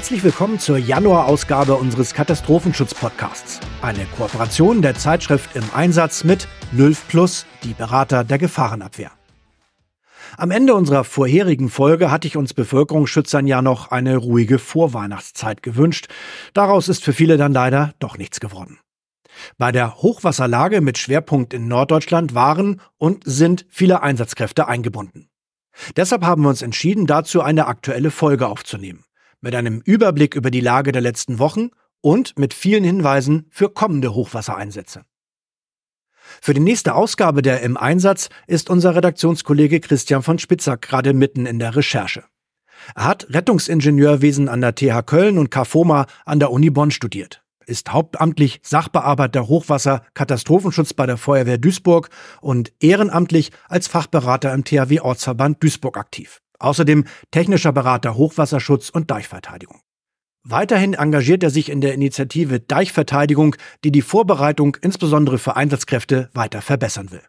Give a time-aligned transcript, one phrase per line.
[0.00, 3.60] Herzlich willkommen zur Januarausgabe unseres Katastrophenschutz-Podcasts.
[3.82, 9.10] Eine Kooperation der Zeitschrift im Einsatz mit Nülf Plus, die Berater der Gefahrenabwehr.
[10.38, 16.08] Am Ende unserer vorherigen Folge hatte ich uns Bevölkerungsschützern ja noch eine ruhige Vorweihnachtszeit gewünscht.
[16.54, 18.78] Daraus ist für viele dann leider doch nichts geworden.
[19.58, 25.28] Bei der Hochwasserlage mit Schwerpunkt in Norddeutschland waren und sind viele Einsatzkräfte eingebunden.
[25.96, 29.04] Deshalb haben wir uns entschieden, dazu eine aktuelle Folge aufzunehmen.
[29.40, 34.14] Mit einem Überblick über die Lage der letzten Wochen und mit vielen Hinweisen für kommende
[34.14, 35.04] Hochwassereinsätze.
[36.42, 41.46] Für die nächste Ausgabe der Im Einsatz ist unser Redaktionskollege Christian von Spitzak gerade mitten
[41.46, 42.24] in der Recherche.
[42.94, 47.92] Er hat Rettungsingenieurwesen an der TH Köln und KFOMA an der Uni Bonn studiert ist
[47.92, 52.10] hauptamtlich Sachbearbeiter Hochwasser Katastrophenschutz bei der Feuerwehr Duisburg
[52.40, 56.42] und ehrenamtlich als Fachberater im THW Ortsverband Duisburg aktiv.
[56.60, 59.80] Außerdem technischer Berater Hochwasserschutz und Deichverteidigung.
[60.42, 66.62] Weiterhin engagiert er sich in der Initiative Deichverteidigung, die die Vorbereitung insbesondere für Einsatzkräfte weiter
[66.62, 67.22] verbessern will.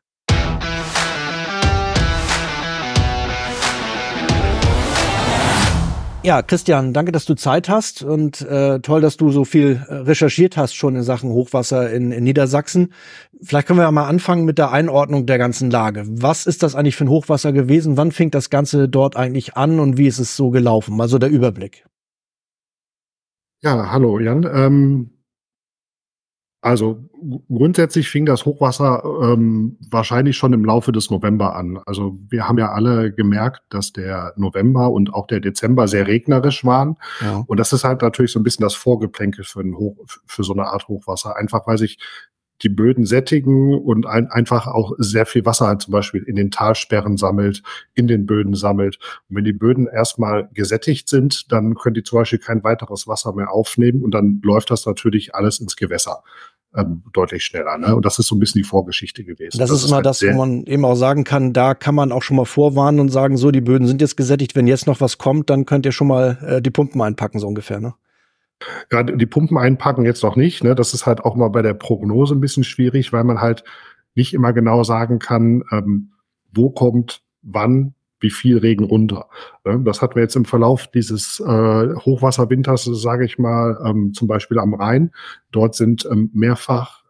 [6.24, 9.94] Ja, Christian, danke, dass du Zeit hast und äh, toll, dass du so viel äh,
[9.96, 12.94] recherchiert hast schon in Sachen Hochwasser in, in Niedersachsen.
[13.42, 16.04] Vielleicht können wir ja mal anfangen mit der Einordnung der ganzen Lage.
[16.08, 17.98] Was ist das eigentlich für ein Hochwasser gewesen?
[17.98, 21.02] Wann fing das Ganze dort eigentlich an und wie ist es so gelaufen?
[21.02, 21.86] Also der Überblick.
[23.64, 24.44] Ja, hallo Jan.
[24.44, 25.11] Ähm,
[26.62, 27.10] also
[27.50, 31.80] grundsätzlich fing das Hochwasser ähm, wahrscheinlich schon im Laufe des November an.
[31.88, 36.64] Also wir haben ja alle gemerkt, dass der November und auch der Dezember sehr regnerisch
[36.64, 36.98] waren.
[37.22, 37.44] Ja.
[37.48, 40.54] Und das ist halt natürlich so ein bisschen das Vorgeplänkel für, ein Hoch, für so
[40.54, 41.36] eine Art Hochwasser.
[41.36, 41.98] Einfach weil sich
[42.62, 46.52] die Böden sättigen und ein, einfach auch sehr viel Wasser halt zum Beispiel in den
[46.52, 47.64] Talsperren sammelt,
[47.96, 49.00] in den Böden sammelt.
[49.30, 53.34] Und wenn die Böden erstmal gesättigt sind, dann können die zum Beispiel kein weiteres Wasser
[53.34, 56.24] mehr aufnehmen und dann läuft das natürlich alles ins Gewässer
[56.76, 57.78] ähm, deutlich schneller.
[57.78, 57.96] Ne?
[57.96, 59.60] Und das ist so ein bisschen die Vorgeschichte gewesen.
[59.60, 62.12] Das, das ist immer halt das, wo man eben auch sagen kann, da kann man
[62.12, 65.02] auch schon mal vorwarnen und sagen, so, die Böden sind jetzt gesättigt, wenn jetzt noch
[65.02, 67.94] was kommt, dann könnt ihr schon mal äh, die Pumpen einpacken, so ungefähr, ne?
[68.92, 70.64] Ja, die Pumpen einpacken jetzt noch nicht.
[70.64, 70.76] Ne?
[70.76, 73.64] Das ist halt auch mal bei der Prognose ein bisschen schwierig, weil man halt
[74.14, 76.12] nicht immer genau sagen kann, ähm,
[76.54, 79.28] wo kommt wann wie viel Regen runter.
[79.64, 81.44] Das hatten wir jetzt im Verlauf dieses äh,
[81.96, 85.12] Hochwasserwinters, sage ich mal, ähm, zum Beispiel am Rhein.
[85.52, 87.02] Dort sind ähm, mehrfach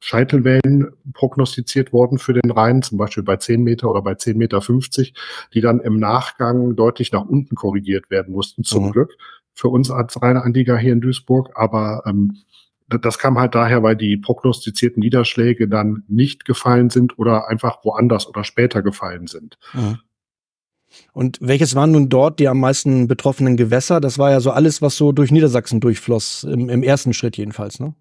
[0.00, 4.60] Scheitelwellen prognostiziert worden für den Rhein, zum Beispiel bei 10 Meter oder bei 10 Meter
[4.60, 5.14] 50,
[5.54, 8.92] die dann im Nachgang deutlich nach unten korrigiert werden mussten, zum mhm.
[8.92, 9.16] Glück.
[9.54, 12.36] Für uns als Rheinanlieger hier in Duisburg, aber ähm,
[12.88, 18.28] das kam halt daher, weil die prognostizierten Niederschläge dann nicht gefallen sind oder einfach woanders
[18.28, 19.58] oder später gefallen sind.
[19.72, 19.98] Mhm.
[21.12, 24.00] Und welches waren nun dort die am meisten betroffenen Gewässer?
[24.00, 27.80] Das war ja so alles, was so durch Niedersachsen durchfloss, im, im ersten Schritt jedenfalls,
[27.80, 27.94] ne?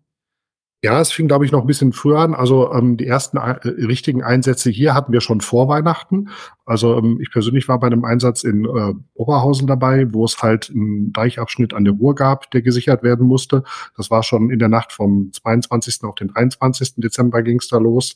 [0.85, 2.35] Ja, es fing, glaube ich, noch ein bisschen früher an.
[2.35, 6.29] Also ähm, die ersten äh, richtigen Einsätze hier hatten wir schon vor Weihnachten.
[6.63, 10.69] Also ähm, ich persönlich war bei einem Einsatz in äh, Oberhausen dabei, wo es halt
[10.69, 13.63] einen Deichabschnitt an der Ruhr gab, der gesichert werden musste.
[13.97, 16.03] Das war schon in der Nacht vom 22.
[16.03, 16.97] auf den 23.
[16.97, 18.15] Dezember ging es da los.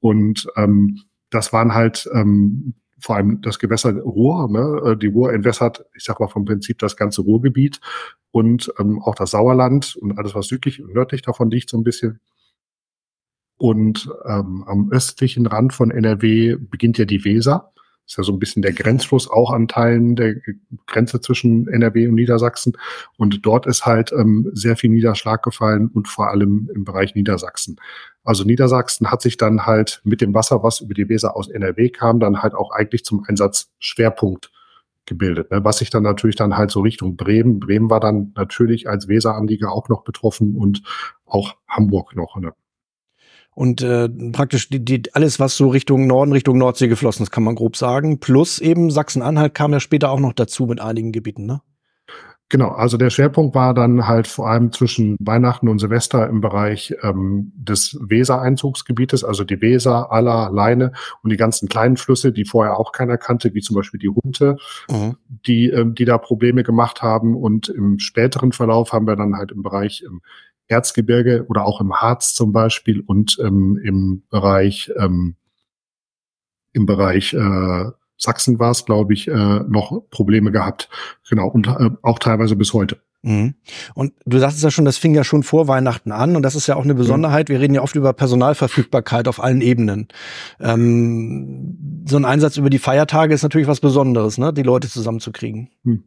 [0.00, 4.50] Und ähm, das waren halt ähm, vor allem das Gewässer Ruhr.
[4.50, 4.92] Ne?
[4.92, 7.80] Äh, die Ruhr entwässert, ich sag mal vom Prinzip das ganze Ruhrgebiet
[8.30, 11.84] und ähm, auch das Sauerland und alles, was südlich und nördlich davon liegt, so ein
[11.84, 12.20] bisschen.
[13.58, 17.72] Und ähm, am östlichen Rand von NRW beginnt ja die Weser
[18.06, 20.36] ist ja so ein bisschen der Grenzfluss auch an Teilen der
[20.86, 22.76] Grenze zwischen NRW und Niedersachsen.
[23.16, 27.76] Und dort ist halt ähm, sehr viel Niederschlag gefallen und vor allem im Bereich Niedersachsen.
[28.22, 31.88] Also Niedersachsen hat sich dann halt mit dem Wasser, was über die Weser aus NRW
[31.90, 34.50] kam, dann halt auch eigentlich zum Einsatzschwerpunkt
[35.06, 35.50] gebildet.
[35.50, 35.64] Ne?
[35.64, 37.60] Was sich dann natürlich dann halt so Richtung Bremen.
[37.60, 40.82] Bremen war dann natürlich als Weseranlieger auch noch betroffen und
[41.24, 42.36] auch Hamburg noch.
[42.36, 42.52] Ne?
[43.56, 47.42] Und äh, praktisch die, die, alles, was so Richtung Norden, Richtung Nordsee geflossen ist, kann
[47.42, 48.20] man grob sagen.
[48.20, 51.62] Plus eben Sachsen-Anhalt kam ja später auch noch dazu mit einigen Gebieten, ne?
[52.50, 56.94] Genau, also der Schwerpunkt war dann halt vor allem zwischen Weihnachten und Silvester im Bereich
[57.02, 60.92] ähm, des Weser-Einzugsgebietes, also die Weser, Aller, Leine
[61.22, 64.58] und die ganzen kleinen Flüsse, die vorher auch keiner kannte, wie zum Beispiel die Hunte,
[64.88, 65.16] mhm.
[65.46, 67.34] die, ähm, die da Probleme gemacht haben.
[67.34, 70.20] Und im späteren Verlauf haben wir dann halt im Bereich ähm,
[70.68, 75.36] Erzgebirge oder auch im Harz zum Beispiel und ähm, im Bereich ähm,
[76.72, 77.84] im Bereich äh,
[78.18, 80.88] Sachsen war es, glaube ich, äh, noch Probleme gehabt.
[81.28, 82.98] Genau, und äh, auch teilweise bis heute.
[83.26, 83.54] Mhm.
[83.94, 86.68] Und du sagtest ja schon, das fing ja schon vor Weihnachten an und das ist
[86.68, 87.48] ja auch eine Besonderheit.
[87.48, 90.06] Wir reden ja oft über Personalverfügbarkeit auf allen Ebenen.
[90.60, 94.52] Ähm, so ein Einsatz über die Feiertage ist natürlich was Besonderes, ne?
[94.52, 95.70] die Leute zusammenzukriegen.
[95.82, 96.04] Hm.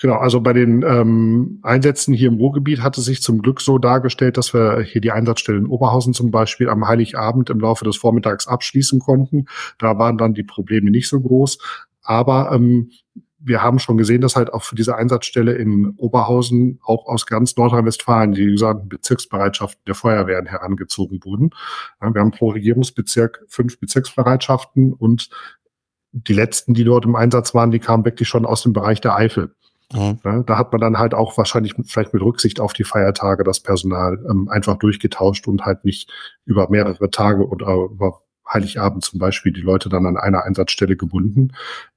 [0.00, 3.76] Genau, also bei den ähm, Einsätzen hier im Ruhrgebiet hat es sich zum Glück so
[3.76, 7.98] dargestellt, dass wir hier die Einsatzstelle in Oberhausen zum Beispiel am Heiligabend im Laufe des
[7.98, 9.44] Vormittags abschließen konnten.
[9.76, 11.58] Da waren dann die Probleme nicht so groß.
[12.02, 12.92] Aber ähm,
[13.46, 17.56] wir haben schon gesehen, dass halt auch für diese Einsatzstelle in Oberhausen auch aus ganz
[17.56, 21.50] Nordrhein-Westfalen die gesamten Bezirksbereitschaften der Feuerwehren herangezogen wurden.
[22.00, 25.30] Wir haben pro Regierungsbezirk fünf Bezirksbereitschaften und
[26.10, 29.14] die letzten, die dort im Einsatz waren, die kamen wirklich schon aus dem Bereich der
[29.14, 29.54] Eifel.
[29.92, 30.18] Mhm.
[30.24, 34.18] da hat man dann halt auch wahrscheinlich vielleicht mit Rücksicht auf die Feiertage das Personal
[34.28, 36.10] ähm, einfach durchgetauscht und halt nicht
[36.44, 38.22] über mehrere Tage oder über
[38.52, 41.52] Heiligabend zum Beispiel die Leute dann an einer Einsatzstelle gebunden.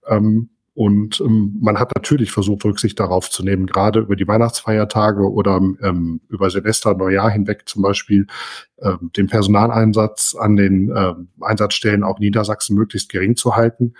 [0.06, 5.31] Ähm, und ähm, man hat natürlich versucht, Rücksicht darauf zu nehmen, gerade über die Weihnachtsfeiertage
[5.31, 8.27] oder ähm, über Silvester, Neujahr hinweg zum Beispiel
[8.81, 13.94] ähm, den Personaleinsatz an den ähm, Einsatzstellen auch Niedersachsen möglichst gering zu halten.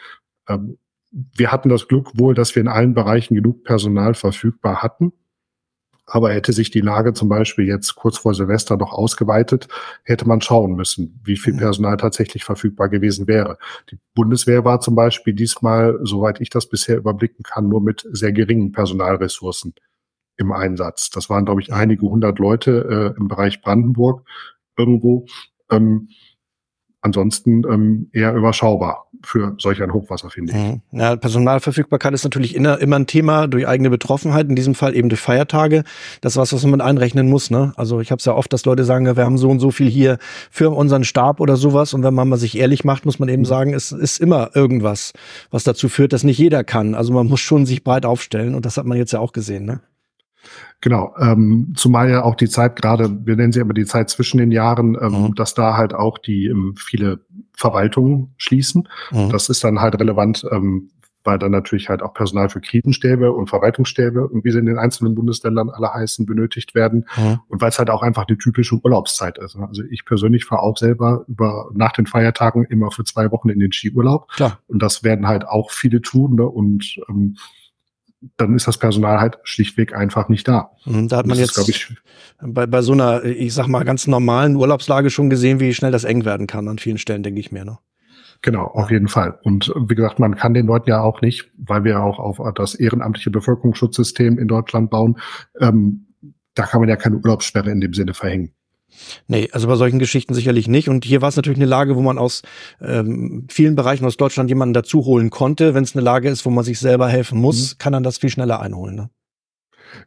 [0.48, 0.78] Ähm,
[1.12, 5.12] wir hatten das Glück wohl, dass wir in allen Bereichen genug Personal verfügbar hatten.
[6.10, 9.68] Aber hätte sich die Lage zum Beispiel jetzt kurz vor Silvester noch ausgeweitet,
[10.04, 11.60] hätte man schauen müssen, wie viel mhm.
[11.60, 13.58] Personal tatsächlich verfügbar gewesen wäre.
[13.92, 18.32] Die Bundeswehr war zum Beispiel diesmal, soweit ich das bisher überblicken kann, nur mit sehr
[18.32, 19.76] geringen Personalressourcen
[20.38, 21.10] im Einsatz.
[21.10, 24.26] Das waren, glaube ich, einige hundert Leute äh, im Bereich Brandenburg
[24.78, 25.26] irgendwo.
[25.70, 26.10] Ähm,
[27.02, 30.58] ansonsten ähm, eher überschaubar für solch ein Hochwasser, finde ich.
[30.58, 30.82] Mhm.
[31.00, 35.10] Ja, Personalverfügbarkeit ist natürlich immer, immer ein Thema durch eigene Betroffenheit, in diesem Fall eben
[35.10, 35.84] durch Feiertage.
[36.22, 37.52] Das ist was, was man einrechnen muss.
[37.52, 37.74] Ne?
[37.76, 39.90] Also ich habe es ja oft, dass Leute sagen, wir haben so und so viel
[39.90, 40.18] hier
[40.50, 41.94] für unseren Stab oder sowas.
[41.94, 43.48] Und wenn man mal sich ehrlich macht, muss man eben mhm.
[43.48, 45.14] sagen, es ist immer irgendwas,
[45.52, 46.96] was dazu führt, dass nicht jeder kann.
[46.96, 49.66] Also man muss schon sich breit aufstellen und das hat man jetzt ja auch gesehen.
[49.66, 49.82] Ne?
[50.82, 54.38] Genau, ähm, zumal ja auch die Zeit gerade, wir nennen sie immer die Zeit zwischen
[54.38, 55.36] den Jahren, ähm, mhm.
[55.36, 57.20] dass da halt auch die ähm, viele
[57.60, 58.88] Verwaltungen schließen.
[59.12, 59.30] Mhm.
[59.30, 60.92] Das ist dann halt relevant, ähm,
[61.26, 64.78] weil dann natürlich halt auch Personal für Krisenstäbe und Verwaltungsstäbe und wie sie in den
[64.78, 67.06] einzelnen Bundesländern alle heißen, benötigt werden.
[67.18, 67.40] Mhm.
[67.50, 69.58] Und weil es halt auch einfach eine typische Urlaubszeit ist.
[69.58, 73.60] Also ich persönlich fahre auch selber über nach den Feiertagen immer für zwei Wochen in
[73.60, 74.30] den Skiurlaub.
[74.30, 74.60] Klar.
[74.68, 76.36] Und das werden halt auch viele tun.
[76.36, 76.48] Ne?
[76.48, 77.36] Und ähm,
[78.38, 80.72] dann ist das Personal halt schlichtweg einfach nicht da.
[80.86, 81.96] Mhm, da hat man jetzt ist, ich,
[82.42, 86.04] bei, bei so einer, ich sag mal, ganz normalen Urlaubslage schon gesehen, wie schnell das
[86.04, 87.66] eng werden kann an vielen Stellen, denke ich mir.
[87.66, 87.78] Ne?
[88.42, 89.40] Genau, auf jeden Fall.
[89.44, 92.76] Und wie gesagt, man kann den Leuten ja auch nicht, weil wir auch auf das
[92.76, 95.20] ehrenamtliche Bevölkerungsschutzsystem in Deutschland bauen,
[95.60, 96.08] ähm,
[96.56, 98.54] da kann man ja keine Urlaubssperre in dem Sinne verhängen.
[99.28, 100.90] Nee, also bei solchen Geschichten sicherlich nicht.
[100.90, 102.42] Und hier war es natürlich eine Lage, wo man aus
[102.82, 105.74] ähm, vielen Bereichen aus Deutschland jemanden dazu holen konnte.
[105.74, 107.78] Wenn es eine Lage ist, wo man sich selber helfen muss, mhm.
[107.78, 108.96] kann man das viel schneller einholen.
[108.96, 109.10] Ne?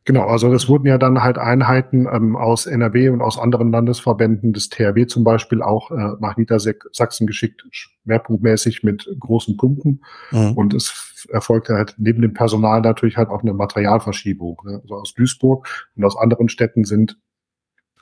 [0.04, 4.52] Genau, also es wurden ja dann halt Einheiten ähm, aus NRW und aus anderen Landesverbänden
[4.52, 10.02] des THW zum Beispiel auch äh, nach Niedersachsen geschickt, schwerpunktmäßig mit großen Pumpen.
[10.30, 10.52] Mhm.
[10.52, 14.60] Und es erfolgte halt neben dem Personal natürlich halt auch eine Materialverschiebung.
[14.64, 14.80] Ne?
[14.82, 17.18] Also aus Duisburg und aus anderen Städten sind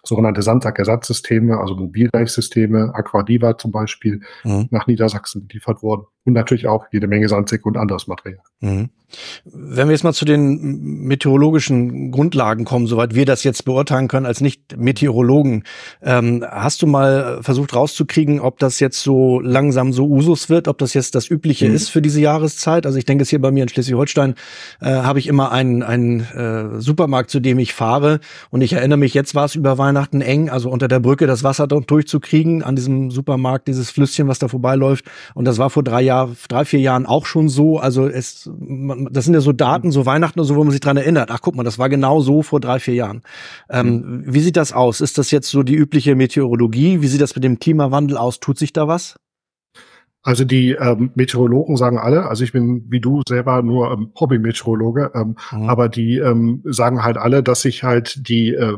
[0.03, 4.69] sogenannte Sandsack-Ersatzsysteme, also Mobilreichsysteme, Aquadiva zum Beispiel, mhm.
[4.71, 6.07] nach Niedersachsen geliefert worden.
[6.25, 8.43] Und natürlich auch jede Menge Sandsäcke und anderes Material.
[8.61, 8.91] Mhm.
[9.45, 14.27] Wenn wir jetzt mal zu den meteorologischen Grundlagen kommen, soweit wir das jetzt beurteilen können
[14.27, 15.65] als Nicht-Meteorologen,
[16.03, 20.79] ähm, hast du mal versucht rauszukriegen, ob das jetzt so langsam so Usus wird, ob
[20.79, 21.75] das jetzt das Übliche mhm.
[21.75, 22.87] ist für diese Jahreszeit?
[22.87, 24.35] Also ich denke, es hier bei mir in Schleswig-Holstein
[24.81, 28.21] äh, habe ich immer einen, einen äh, Supermarkt, zu dem ich fahre.
[28.51, 31.43] Und ich erinnere mich, jetzt war es über Weihnachten eng, also unter der Brücke das
[31.43, 35.05] Wasser dort durchzukriegen, an diesem Supermarkt, dieses Flüsschen, was da vorbeiläuft.
[35.35, 37.79] Und das war vor drei Jahren, drei, vier Jahren auch schon so.
[37.79, 40.81] Also es, man, das sind ja so Daten, so Weihnachten und so, wo man sich
[40.81, 41.31] dran erinnert.
[41.31, 43.23] Ach, guck mal, das war genau so vor drei, vier Jahren.
[43.69, 44.25] Ähm, mhm.
[44.27, 45.01] Wie sieht das aus?
[45.01, 47.03] Ist das jetzt so die übliche Meteorologie?
[47.03, 48.41] Wie sieht das mit dem Klimawandel aus?
[48.41, 49.17] Tut sich da was?
[50.23, 55.13] Also die ähm, Meteorologen sagen alle, also ich bin wie du selber nur ähm, Hobby-Meteorologe,
[55.15, 55.69] ähm, mhm.
[55.69, 58.77] aber die ähm, sagen halt alle, dass sich halt die äh,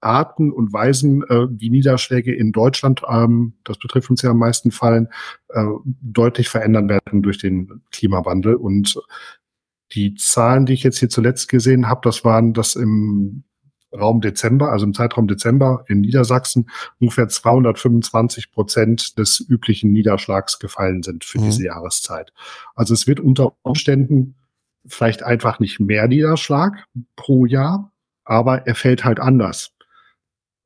[0.00, 4.70] Arten und Weisen, äh, wie Niederschläge in Deutschland, ähm, das betrifft uns ja am meisten
[4.70, 5.08] fallen,
[5.48, 8.54] äh, deutlich verändern werden durch den Klimawandel.
[8.54, 9.00] Und
[9.92, 13.44] die Zahlen, die ich jetzt hier zuletzt gesehen habe, das waren, dass im
[13.94, 16.68] Raum Dezember, also im Zeitraum Dezember in Niedersachsen
[17.00, 21.44] ungefähr 225 Prozent des üblichen Niederschlags gefallen sind für mhm.
[21.44, 22.32] diese Jahreszeit.
[22.74, 24.34] Also es wird unter Umständen
[24.86, 26.84] vielleicht einfach nicht mehr Niederschlag
[27.16, 27.92] pro Jahr,
[28.24, 29.75] aber er fällt halt anders.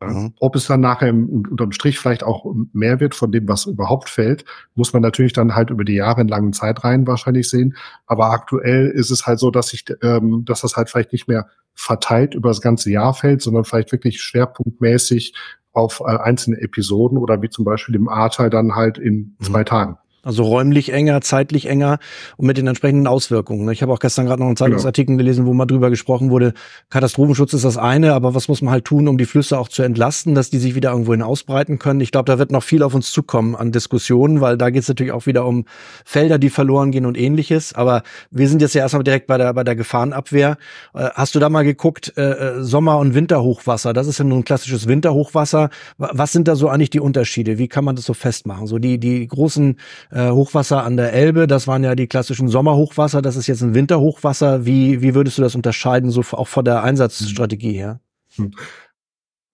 [0.03, 0.33] Mhm.
[0.41, 4.45] Ob es dann nachher unterm Strich vielleicht auch mehr wird von dem, was überhaupt fällt,
[4.75, 7.77] muss man natürlich dann halt über die jahrelangen Zeitreihen wahrscheinlich sehen.
[8.07, 11.49] Aber aktuell ist es halt so, dass ich, ähm, dass das halt vielleicht nicht mehr
[11.75, 15.35] verteilt über das ganze Jahr fällt, sondern vielleicht wirklich schwerpunktmäßig
[15.73, 19.45] auf äh, einzelne Episoden oder wie zum Beispiel im A-Teil dann halt in mhm.
[19.45, 19.99] zwei Tagen.
[20.23, 21.99] Also räumlich enger, zeitlich enger
[22.37, 23.65] und mit den entsprechenden Auswirkungen.
[23.65, 23.73] Ne?
[23.73, 25.25] Ich habe auch gestern gerade noch einen Zeitungsartikel genau.
[25.25, 26.53] gelesen, wo mal drüber gesprochen wurde,
[26.91, 29.83] Katastrophenschutz ist das eine, aber was muss man halt tun, um die Flüsse auch zu
[29.83, 32.01] entlasten, dass die sich wieder irgendwohin ausbreiten können.
[32.01, 34.89] Ich glaube, da wird noch viel auf uns zukommen an Diskussionen, weil da geht es
[34.89, 35.65] natürlich auch wieder um
[36.05, 37.73] Felder, die verloren gehen und ähnliches.
[37.73, 40.59] Aber wir sind jetzt ja erstmal direkt bei der, bei der Gefahrenabwehr.
[40.95, 43.95] Äh, hast du da mal geguckt, äh, äh Sommer- und Winterhochwasser?
[43.95, 45.71] Das ist ja nun ein klassisches Winterhochwasser.
[45.97, 47.57] Was sind da so eigentlich die Unterschiede?
[47.57, 48.67] Wie kann man das so festmachen?
[48.67, 49.77] So die, die großen
[50.11, 53.75] äh, Hochwasser an der Elbe, das waren ja die klassischen Sommerhochwasser, das ist jetzt ein
[53.75, 54.67] Winterhochwasser.
[54.67, 58.01] Wie, wie würdest du das unterscheiden, so auch von der Einsatzstrategie her?
[58.37, 58.53] Hm.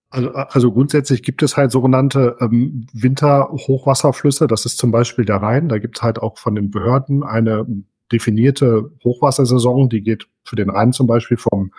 [0.08, 4.46] Also, also grundsätzlich gibt es halt sogenannte ähm, Winterhochwasserflüsse.
[4.46, 5.68] Das ist zum Beispiel der Rhein.
[5.68, 7.66] Da gibt es halt auch von den Behörden eine
[8.12, 9.88] definierte Hochwassersaison.
[9.88, 11.72] Die geht für den Rhein zum Beispiel vom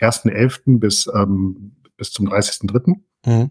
[0.00, 0.80] 1.11.
[0.80, 2.94] bis, ähm, bis zum 30.3.
[3.26, 3.50] Mhm.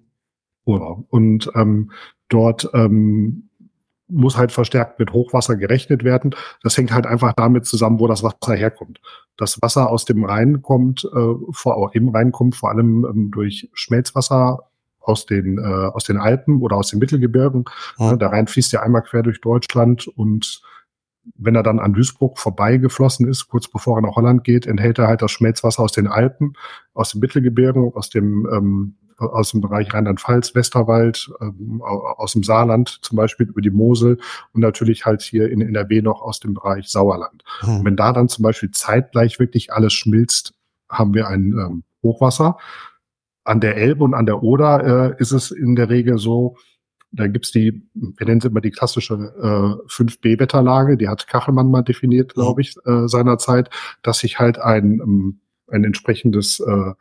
[0.66, 1.92] Und ähm,
[2.30, 3.50] dort ähm,
[4.14, 6.36] muss halt verstärkt mit Hochwasser gerechnet werden.
[6.62, 9.02] Das hängt halt einfach damit zusammen, wo das Wasser herkommt.
[9.38, 13.70] Das Wasser aus dem Rhein kommt, äh, vor, im Rhein kommt vor allem ähm, durch
[13.74, 14.60] Schmelzwasser
[15.00, 17.66] aus den, äh, aus den Alpen oder aus den Mittelgebirgen.
[17.98, 18.16] Ja.
[18.16, 20.62] Der Rhein fließt ja einmal quer durch Deutschland und
[21.36, 25.08] wenn er dann an Duisburg vorbeigeflossen ist, kurz bevor er nach Holland geht, enthält er
[25.08, 26.54] halt das Schmelzwasser aus den Alpen,
[26.94, 33.00] aus den Mittelgebirgen, aus dem ähm, aus dem Bereich Rheinland-Pfalz, Westerwald, ähm, aus dem Saarland
[33.02, 34.18] zum Beispiel über die Mosel
[34.54, 37.44] und natürlich halt hier in NRW noch aus dem Bereich Sauerland.
[37.62, 37.86] Mhm.
[37.86, 40.54] wenn da dann zum Beispiel zeitgleich wirklich alles schmilzt,
[40.90, 42.58] haben wir ein ähm, Hochwasser.
[43.46, 46.56] An der Elbe und an der Oder äh, ist es in der Regel so,
[47.14, 51.84] da gibt's die, wir nennen sie immer die klassische äh, 5B-Wetterlage, die hat Kachelmann mal
[51.84, 53.70] definiert, glaube ich, äh, seinerzeit,
[54.02, 56.94] dass sich halt ein, ähm, ein entsprechendes äh,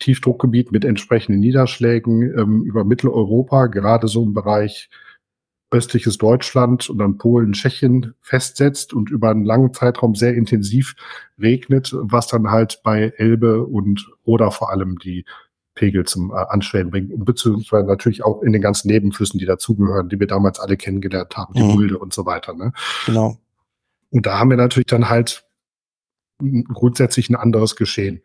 [0.00, 4.90] Tiefdruckgebiet mit entsprechenden Niederschlägen ähm, über Mitteleuropa, gerade so im Bereich
[5.72, 10.96] östliches Deutschland und dann Polen, Tschechien festsetzt und über einen langen Zeitraum sehr intensiv
[11.38, 15.24] regnet, was dann halt bei Elbe und oder vor allem die
[15.74, 20.08] Pegel zum äh, Anschwellen bringt und beziehungsweise natürlich auch in den ganzen Nebenflüssen, die dazugehören,
[20.08, 21.70] die wir damals alle kennengelernt haben, die mhm.
[21.70, 22.54] Mulde und so weiter.
[22.54, 22.72] Ne?
[23.06, 23.38] Genau.
[24.10, 25.44] Und da haben wir natürlich dann halt
[26.72, 28.22] grundsätzlich ein anderes Geschehen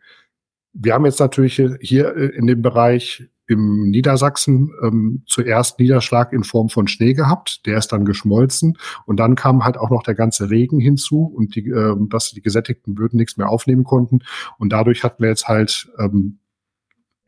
[0.78, 6.42] wir haben jetzt natürlich hier äh, in dem Bereich im Niedersachsen ähm, zuerst Niederschlag in
[6.42, 8.76] Form von Schnee gehabt, der ist dann geschmolzen.
[9.06, 12.42] Und dann kam halt auch noch der ganze Regen hinzu und die, äh, dass die
[12.42, 14.20] gesättigten Böden nichts mehr aufnehmen konnten.
[14.58, 16.40] Und dadurch hatten wir jetzt halt ähm,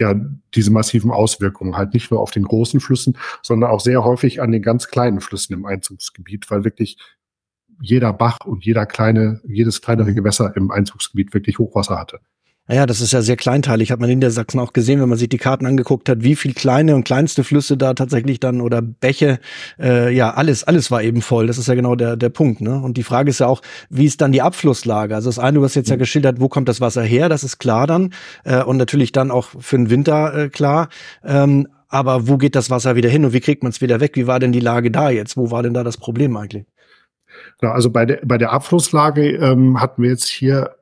[0.00, 0.14] ja
[0.55, 1.76] diese massiven Auswirkungen.
[1.76, 5.21] Halt nicht nur auf den großen Flüssen, sondern auch sehr häufig an den ganz kleinen
[5.21, 6.99] Flüssen im Einzugsgebiet, weil wirklich
[7.81, 12.21] jeder Bach und jeder kleine, jedes kleinere Gewässer im Einzugsgebiet wirklich Hochwasser hatte.
[12.69, 15.17] Naja, das ist ja sehr kleinteilig, hat man in der Sachsen auch gesehen, wenn man
[15.17, 18.83] sich die Karten angeguckt hat, wie viel kleine und kleinste Flüsse da tatsächlich dann oder
[18.83, 19.39] Bäche,
[19.81, 21.47] äh, ja, alles, alles war eben voll.
[21.47, 22.61] Das ist ja genau der, der Punkt.
[22.61, 22.79] Ne?
[22.79, 25.15] Und die Frage ist ja auch, wie ist dann die Abflusslage?
[25.15, 26.01] Also das eine, du hast jetzt ja mhm.
[26.01, 27.31] geschildert, wo kommt das Wasser her?
[27.31, 28.13] Das ist klar dann.
[28.45, 30.91] Äh, und natürlich dann auch für den Winter äh, klar.
[31.25, 34.13] Ähm, aber wo geht das Wasser wieder hin und wie kriegt man es wieder weg?
[34.15, 35.39] Wie war denn die Lage da jetzt?
[35.39, 36.67] Wo war denn da das Problem eigentlich?
[37.63, 40.77] Ja, also bei der, bei der Abflusslage ähm, hatten wir jetzt hier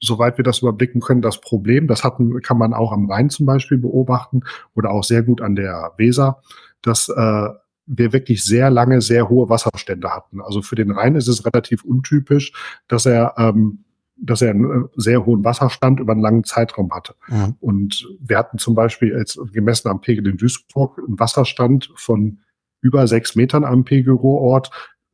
[0.00, 1.86] soweit wir das überblicken können, das Problem.
[1.86, 4.42] Das hatten, kann man auch am Rhein zum Beispiel beobachten
[4.74, 6.42] oder auch sehr gut an der Weser,
[6.82, 7.48] dass äh,
[7.86, 10.40] wir wirklich sehr lange sehr hohe Wasserstände hatten.
[10.40, 12.52] Also für den Rhein ist es relativ untypisch,
[12.88, 13.84] dass er ähm,
[14.22, 17.14] dass er einen äh, sehr hohen Wasserstand über einen langen Zeitraum hatte.
[17.28, 17.56] Mhm.
[17.60, 22.38] Und wir hatten zum Beispiel als gemessen am Pegel in Duisburg einen Wasserstand von
[22.82, 24.70] über sechs Metern am Pegelrohrort,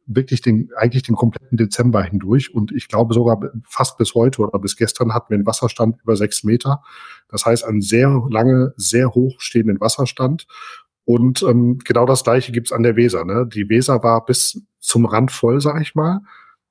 [0.06, 2.54] wirklich den, eigentlich den kompletten Dezember hindurch.
[2.54, 6.16] Und ich glaube sogar fast bis heute oder bis gestern hatten wir einen Wasserstand über
[6.16, 6.82] sechs Meter.
[7.28, 10.46] Das heißt, einen sehr lange, sehr hoch stehenden Wasserstand.
[11.04, 13.24] Und ähm, genau das gleiche gibt's an der Weser.
[13.24, 13.46] Ne?
[13.46, 16.20] Die Weser war bis zum Rand voll, sag ich mal,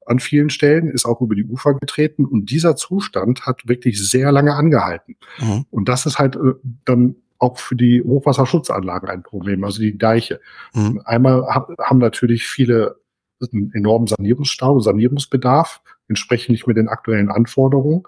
[0.05, 2.25] an vielen Stellen, ist auch über die Ufer getreten.
[2.25, 5.15] Und dieser Zustand hat wirklich sehr lange angehalten.
[5.39, 5.65] Mhm.
[5.71, 6.53] Und das ist halt äh,
[6.85, 10.39] dann auch für die Hochwasserschutzanlagen ein Problem, also die Deiche.
[10.73, 11.01] Mhm.
[11.05, 12.97] Einmal haben natürlich viele
[13.41, 18.03] einen enormen Sanierungsstau, Sanierungsbedarf, entsprechen nicht mehr den aktuellen Anforderungen.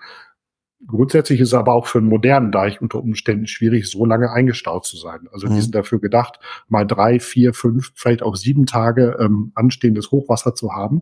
[0.86, 4.86] Grundsätzlich ist es aber auch für einen modernen Deich unter Umständen schwierig, so lange eingestaut
[4.86, 5.27] zu sein.
[5.31, 5.55] Also mhm.
[5.55, 10.53] die sind dafür gedacht, mal drei, vier, fünf, vielleicht auch sieben Tage ähm, anstehendes Hochwasser
[10.53, 11.01] zu haben.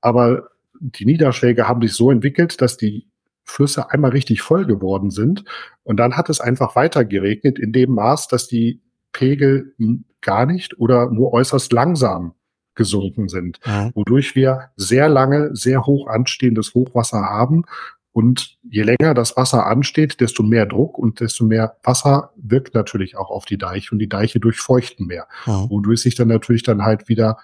[0.00, 3.08] Aber die Niederschläge haben sich so entwickelt, dass die
[3.42, 5.44] Flüsse einmal richtig voll geworden sind.
[5.82, 9.74] Und dann hat es einfach weiter geregnet in dem Maß, dass die Pegel
[10.20, 12.35] gar nicht oder nur äußerst langsam
[12.76, 13.90] gesunken sind, ja.
[13.94, 17.64] wodurch wir sehr lange, sehr hoch anstehendes Hochwasser haben.
[18.12, 23.16] Und je länger das Wasser ansteht, desto mehr Druck und desto mehr Wasser wirkt natürlich
[23.16, 25.68] auch auf die Deiche und die Deiche durchfeuchten mehr, ja.
[25.68, 27.36] wodurch sich dann natürlich dann halt wieder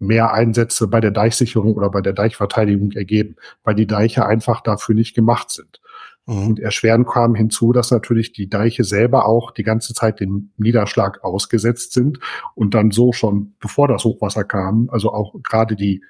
[0.00, 4.96] mehr Einsätze bei der Deichsicherung oder bei der Deichverteidigung ergeben, weil die Deiche einfach dafür
[4.96, 5.80] nicht gemacht sind.
[6.26, 6.46] Mhm.
[6.46, 11.24] Und erschwerend kam hinzu, dass natürlich die Deiche selber auch die ganze Zeit dem Niederschlag
[11.24, 12.18] ausgesetzt sind
[12.54, 16.02] und dann so schon, bevor das Hochwasser kam, also auch gerade die,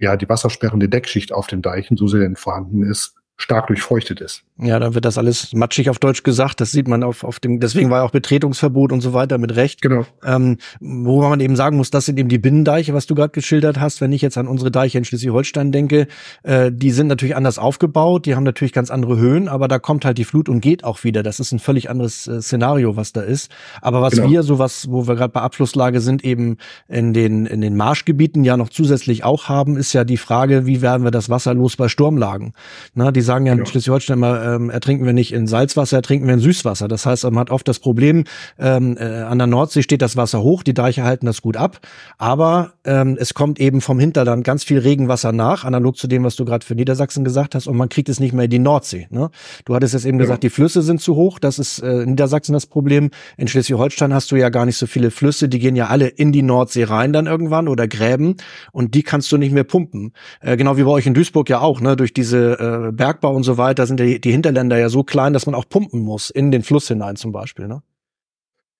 [0.00, 4.42] ja, die wassersperrende Deckschicht auf den Deichen, so sie denn vorhanden ist, stark durchfeuchtet ist.
[4.58, 6.62] Ja, dann wird das alles matschig auf Deutsch gesagt.
[6.62, 9.54] Das sieht man auf, auf dem, deswegen war ja auch Betretungsverbot und so weiter mit
[9.54, 9.82] Recht.
[9.82, 10.06] Genau.
[10.24, 13.78] Ähm, wo man eben sagen muss, das sind eben die Binnendeiche, was du gerade geschildert
[13.78, 14.00] hast.
[14.00, 16.06] Wenn ich jetzt an unsere Deiche in Schleswig-Holstein denke,
[16.42, 20.06] äh, die sind natürlich anders aufgebaut, die haben natürlich ganz andere Höhen, aber da kommt
[20.06, 21.22] halt die Flut und geht auch wieder.
[21.22, 23.50] Das ist ein völlig anderes äh, Szenario, was da ist.
[23.82, 24.30] Aber was genau.
[24.30, 26.56] wir, so was, wo wir gerade bei Abflusslage sind, eben
[26.88, 30.80] in den, in den Marschgebieten ja noch zusätzlich auch haben, ist ja die Frage, wie
[30.80, 32.54] werden wir das Wasser los bei Sturmlagen?
[32.94, 36.34] Na, die sagen ja in Schleswig-Holstein immer, ähm, ertrinken wir nicht in Salzwasser, ertrinken wir
[36.34, 36.88] in Süßwasser.
[36.88, 38.24] Das heißt, man hat oft das Problem,
[38.58, 41.80] ähm, äh, an der Nordsee steht das Wasser hoch, die Deiche halten das gut ab,
[42.16, 46.36] aber ähm, es kommt eben vom Hinterland ganz viel Regenwasser nach, analog zu dem, was
[46.36, 49.08] du gerade für Niedersachsen gesagt hast, und man kriegt es nicht mehr in die Nordsee.
[49.10, 49.30] Ne?
[49.64, 50.24] Du hattest jetzt eben ja.
[50.24, 53.10] gesagt, die Flüsse sind zu hoch, das ist äh, in Niedersachsen das Problem.
[53.36, 56.32] In Schleswig-Holstein hast du ja gar nicht so viele Flüsse, die gehen ja alle in
[56.32, 58.36] die Nordsee rein dann irgendwann oder Gräben
[58.72, 60.12] und die kannst du nicht mehr pumpen.
[60.40, 61.96] Äh, genau wie bei euch in Duisburg ja auch, ne?
[61.96, 65.46] durch diese äh, Bergbau und so weiter sind die, die Hinterländer ja so klein, dass
[65.46, 67.66] man auch pumpen muss in den Fluss hinein zum Beispiel.
[67.66, 67.82] Ne?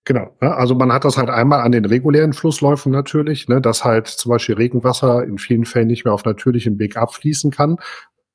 [0.05, 0.31] Genau.
[0.39, 4.29] Also man hat das halt einmal an den regulären Flussläufen natürlich, ne, dass halt zum
[4.29, 7.77] Beispiel Regenwasser in vielen Fällen nicht mehr auf natürlichem Weg abfließen kann,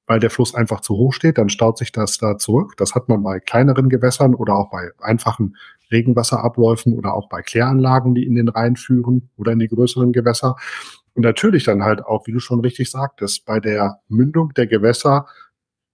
[0.06, 1.38] weil der Fluss einfach zu hoch steht.
[1.38, 2.75] Dann staut sich das da zurück.
[2.76, 5.56] Das hat man bei kleineren Gewässern oder auch bei einfachen
[5.90, 10.56] Regenwasserabläufen oder auch bei Kläranlagen, die in den Rhein führen oder in die größeren Gewässer.
[11.14, 15.26] Und natürlich dann halt auch, wie du schon richtig sagtest, bei der Mündung der Gewässer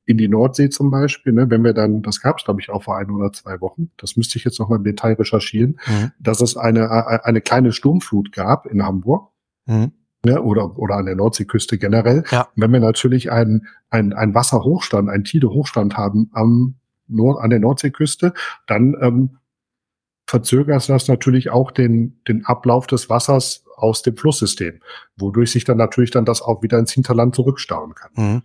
[0.09, 2.83] in die Nordsee zum Beispiel, ne, wenn wir dann, das gab es glaube ich auch
[2.83, 6.13] vor ein oder zwei Wochen, das müsste ich jetzt noch mal im Detail recherchieren, mhm.
[6.19, 9.31] dass es eine, eine kleine Sturmflut gab in Hamburg.
[9.67, 9.93] Mhm.
[10.25, 12.25] Ne, oder, oder an der Nordseeküste generell.
[12.33, 12.49] Ja.
[12.57, 16.75] Wenn wir natürlich einen ein, ein Wasserhochstand, einen Tide-Hochstand haben am
[17.07, 18.35] Nord, an der Nordseeküste,
[18.67, 19.39] dann ähm,
[20.27, 24.81] verzögert das natürlich auch den, den Ablauf des Wassers aus dem Flusssystem,
[25.17, 28.11] wodurch sich dann natürlich dann das auch wieder ins Hinterland zurückstauen kann.
[28.17, 28.43] Mhm.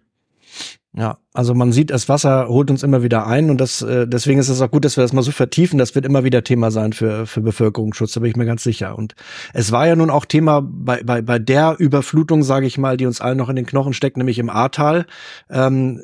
[0.95, 4.39] Ja, also man sieht, das Wasser holt uns immer wieder ein und das, äh, deswegen
[4.39, 5.79] ist es auch gut, dass wir das mal so vertiefen.
[5.79, 8.95] Das wird immer wieder Thema sein für, für Bevölkerungsschutz, da bin ich mir ganz sicher.
[8.95, 9.15] Und
[9.53, 13.07] es war ja nun auch Thema bei, bei, bei der Überflutung, sage ich mal, die
[13.07, 15.07] uns allen noch in den Knochen steckt, nämlich im Ahrtal.
[15.49, 16.03] Ähm,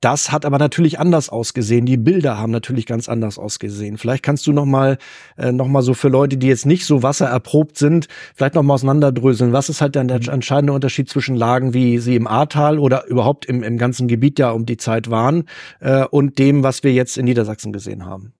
[0.00, 1.86] das hat aber natürlich anders ausgesehen.
[1.86, 3.96] Die Bilder haben natürlich ganz anders ausgesehen.
[3.96, 4.98] Vielleicht kannst du noch mal,
[5.36, 8.74] äh, noch mal so für Leute, die jetzt nicht so wassererprobt sind, vielleicht noch mal
[8.74, 9.52] auseinanderdröseln.
[9.52, 10.28] Was ist halt der mhm.
[10.28, 14.50] entscheidende Unterschied zwischen Lagen, wie sie im Ahrtal oder überhaupt im, im ganzen Gebiet ja
[14.50, 15.44] um die Zeit waren,
[15.80, 18.34] äh, und dem, was wir jetzt in Niedersachsen gesehen haben?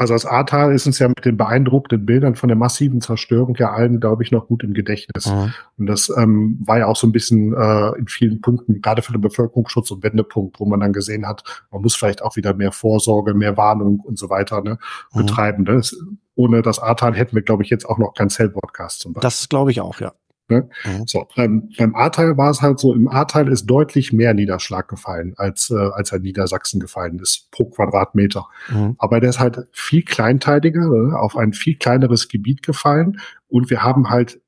[0.00, 3.70] Also das Ahrtal ist uns ja mit den beeindruckenden Bildern von der massiven Zerstörung ja
[3.70, 5.26] allen, glaube ich, noch gut im Gedächtnis.
[5.26, 5.52] Mhm.
[5.76, 9.12] Und das ähm, war ja auch so ein bisschen äh, in vielen Punkten, gerade für
[9.12, 12.72] den Bevölkerungsschutz und Wendepunkt, wo man dann gesehen hat, man muss vielleicht auch wieder mehr
[12.72, 14.78] Vorsorge, mehr Warnung und so weiter ne,
[15.12, 15.18] mhm.
[15.18, 15.64] betreiben.
[15.66, 15.94] Das,
[16.34, 19.26] ohne das Ahrtal hätten wir, glaube ich, jetzt auch noch kein Cell-Podcast zum Beispiel.
[19.26, 20.14] Das glaube ich auch, ja.
[20.50, 20.68] Ne?
[20.84, 21.06] Mhm.
[21.06, 25.34] So, beim, beim Ahrtal war es halt so, im Ahrtal ist deutlich mehr Niederschlag gefallen,
[25.36, 28.46] als, äh, als er in Niedersachsen gefallen ist, pro Quadratmeter.
[28.70, 28.96] Mhm.
[28.98, 33.20] Aber der ist halt viel kleinteiliger, ne, auf ein viel kleineres Gebiet gefallen.
[33.48, 34.40] Und wir haben halt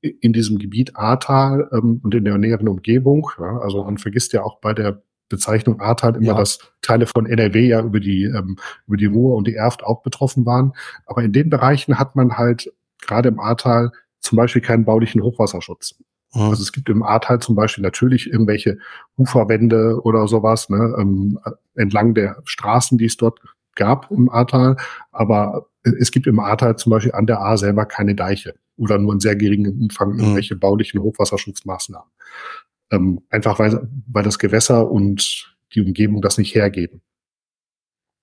[0.00, 4.42] in diesem Gebiet Ahrtal ähm, und in der näheren Umgebung, ja, also man vergisst ja
[4.42, 6.34] auch bei der Bezeichnung Ahrtal immer, ja.
[6.34, 10.02] dass Teile von NRW ja über die, ähm, über die Ruhr und die Erft auch
[10.02, 10.72] betroffen waren.
[11.06, 13.92] Aber in den Bereichen hat man halt gerade im Ahrtal
[14.24, 15.96] zum Beispiel keinen baulichen Hochwasserschutz.
[16.34, 16.42] Mhm.
[16.42, 18.78] Also es gibt im Ahrtal zum Beispiel natürlich irgendwelche
[19.16, 21.38] Uferwände oder sowas ne, ähm,
[21.74, 23.40] entlang der Straßen, die es dort
[23.76, 24.76] gab im Ahrtal,
[25.10, 29.12] aber es gibt im Ahrtal zum Beispiel an der A selber keine Deiche oder nur
[29.12, 30.20] einen sehr geringen Umfang mhm.
[30.20, 32.10] irgendwelche baulichen Hochwasserschutzmaßnahmen.
[32.90, 37.02] Ähm, einfach weil, weil das Gewässer und die Umgebung das nicht hergeben.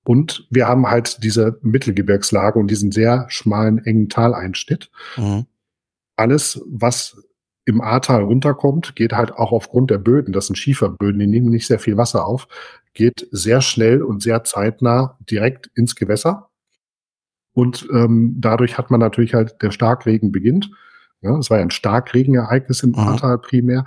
[0.04, 4.90] Und wir haben halt diese Mittelgebirgslage und diesen sehr schmalen, engen Taleinschnitt.
[5.16, 5.46] Mhm
[6.16, 7.18] alles, was
[7.66, 11.68] im Ahrtal runterkommt, geht halt auch aufgrund der Böden, das sind Schieferböden, die nehmen nicht
[11.68, 12.48] sehr viel Wasser auf,
[12.94, 16.50] geht sehr schnell und sehr zeitnah direkt ins Gewässer.
[17.54, 20.72] Und ähm, dadurch hat man natürlich halt, der Starkregen beginnt.
[21.22, 23.00] Ja, es war ja ein Starkregenereignis im mhm.
[23.00, 23.86] Ahrtal primär.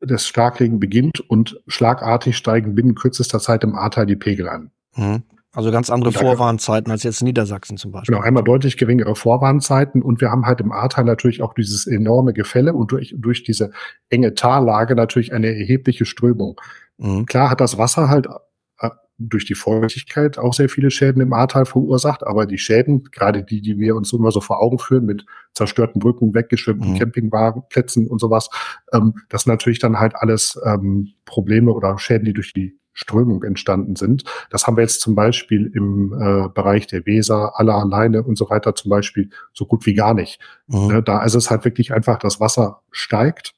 [0.00, 4.70] Das Starkregen beginnt und schlagartig steigen binnen kürzester Zeit im Ahrtal die Pegel an.
[4.96, 5.22] Mhm.
[5.54, 8.14] Also ganz andere Vorwarnzeiten als jetzt in Niedersachsen zum Beispiel.
[8.14, 12.32] Genau, einmal deutlich geringere Vorwarnzeiten und wir haben halt im Ahrtal natürlich auch dieses enorme
[12.32, 13.70] Gefälle und durch, durch diese
[14.08, 16.58] enge Tallage natürlich eine erhebliche Strömung.
[16.96, 17.26] Mhm.
[17.26, 18.28] Klar hat das Wasser halt
[18.78, 18.88] äh,
[19.18, 22.26] durch die Feuchtigkeit auch sehr viele Schäden im Ahrtal verursacht.
[22.26, 26.00] Aber die Schäden, gerade die, die wir uns immer so vor Augen führen, mit zerstörten
[26.00, 26.98] Brücken, weggeschwemmten mhm.
[26.98, 28.48] Campingwagenplätzen und sowas,
[28.94, 33.42] ähm, das sind natürlich dann halt alles ähm, Probleme oder Schäden, die durch die Strömung
[33.42, 34.24] entstanden sind.
[34.50, 38.50] Das haben wir jetzt zum Beispiel im äh, Bereich der Weser, aller Leine und so
[38.50, 40.40] weiter zum Beispiel so gut wie gar nicht.
[40.66, 40.86] Mhm.
[40.88, 43.54] Ne, da ist es halt wirklich einfach, das Wasser steigt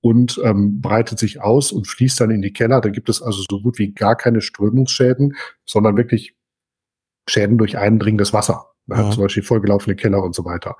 [0.00, 2.80] und ähm, breitet sich aus und fließt dann in die Keller.
[2.80, 5.34] Da gibt es also so gut wie gar keine Strömungsschäden,
[5.64, 6.36] sondern wirklich
[7.28, 8.66] Schäden durch eindringendes Wasser.
[8.86, 9.10] Ja.
[9.10, 10.76] Zum Beispiel vollgelaufene Keller und so weiter.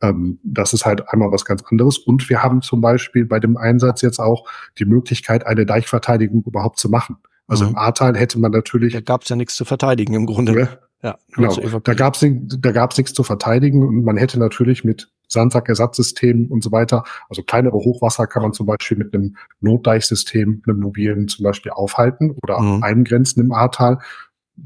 [0.00, 1.98] Ähm, das ist halt einmal was ganz anderes.
[1.98, 4.48] Und wir haben zum Beispiel bei dem Einsatz jetzt auch
[4.78, 7.16] die Möglichkeit, eine Deichverteidigung überhaupt zu machen.
[7.50, 7.70] Also mhm.
[7.70, 8.92] im Ahrtal hätte man natürlich.
[8.92, 10.78] Da gab es ja nichts zu verteidigen im Grunde.
[11.02, 11.80] Ja, ja genau.
[11.80, 16.62] Da gab es da gab's nichts zu verteidigen und man hätte natürlich mit Sandsackersatzsystemen und
[16.62, 21.42] so weiter, also kleinere Hochwasser kann man zum Beispiel mit einem Notdeichsystem, einem mobilen zum
[21.42, 22.82] Beispiel aufhalten oder mhm.
[22.84, 23.98] eingrenzen im Ahrtal.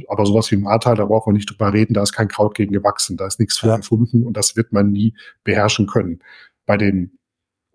[0.09, 2.55] Aber sowas wie im Ahrtal, da brauchen wir nicht drüber reden, da ist kein Kraut
[2.55, 3.77] gegen gewachsen, da ist nichts für ja.
[3.77, 6.19] erfunden und das wird man nie beherrschen können.
[6.67, 7.19] Bei den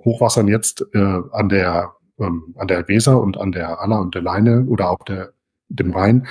[0.04, 4.22] Hochwassern jetzt äh, an der ähm, an der Weser und an der Anna und der
[4.22, 5.34] Leine oder auch der,
[5.70, 6.28] dem Rhein,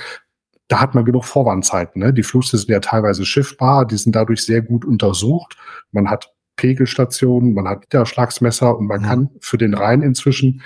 [0.67, 2.01] da hat man genug Vorwandzeiten.
[2.01, 2.13] Ne?
[2.13, 5.57] Die Flüsse sind ja teilweise schiffbar, die sind dadurch sehr gut untersucht.
[5.91, 9.05] Man hat Pegelstationen, man hat Niederschlagsmesser und man mhm.
[9.05, 10.61] kann für den Rhein inzwischen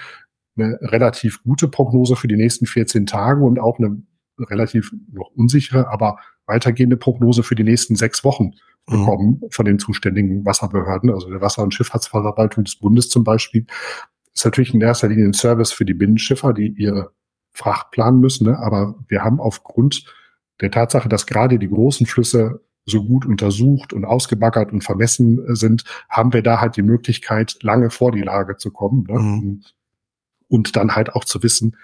[0.56, 4.02] eine relativ gute Prognose für die nächsten 14 Tage und auch eine
[4.40, 8.52] relativ noch unsichere, aber weitergehende Prognose für die nächsten sechs Wochen
[8.88, 8.92] mhm.
[8.92, 9.50] bekommen mhm.
[9.52, 13.66] von den zuständigen Wasserbehörden, also der Wasser- und Schifffahrtsverwaltung des Bundes zum Beispiel
[14.34, 17.12] ist natürlich in erster Linie ein Service für die Binnenschiffer, die ihre
[17.52, 18.48] Fracht planen müssen.
[18.48, 18.58] Ne?
[18.58, 20.06] Aber wir haben aufgrund
[20.62, 25.56] der Tatsache, dass gerade die großen Flüsse so gut untersucht und ausgebaggert und vermessen äh,
[25.56, 29.06] sind, haben wir da halt die Möglichkeit, lange vor die Lage zu kommen.
[29.08, 29.19] Ne?
[29.19, 29.62] Mhm.
[30.50, 31.78] Und dann halt auch zu wissen,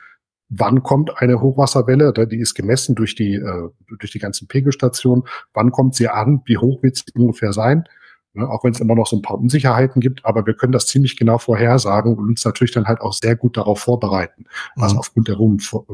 [0.49, 5.71] wann kommt eine Hochwasserwelle, die ist gemessen durch die, äh, durch die ganzen Pegelstationen, wann
[5.71, 7.85] kommt sie an, wie hoch wird sie ungefähr sein
[8.37, 11.17] auch wenn es immer noch so ein paar Unsicherheiten gibt, aber wir können das ziemlich
[11.17, 14.99] genau vorhersagen und uns natürlich dann halt auch sehr gut darauf vorbereiten, was mhm.
[14.99, 15.37] aufgrund der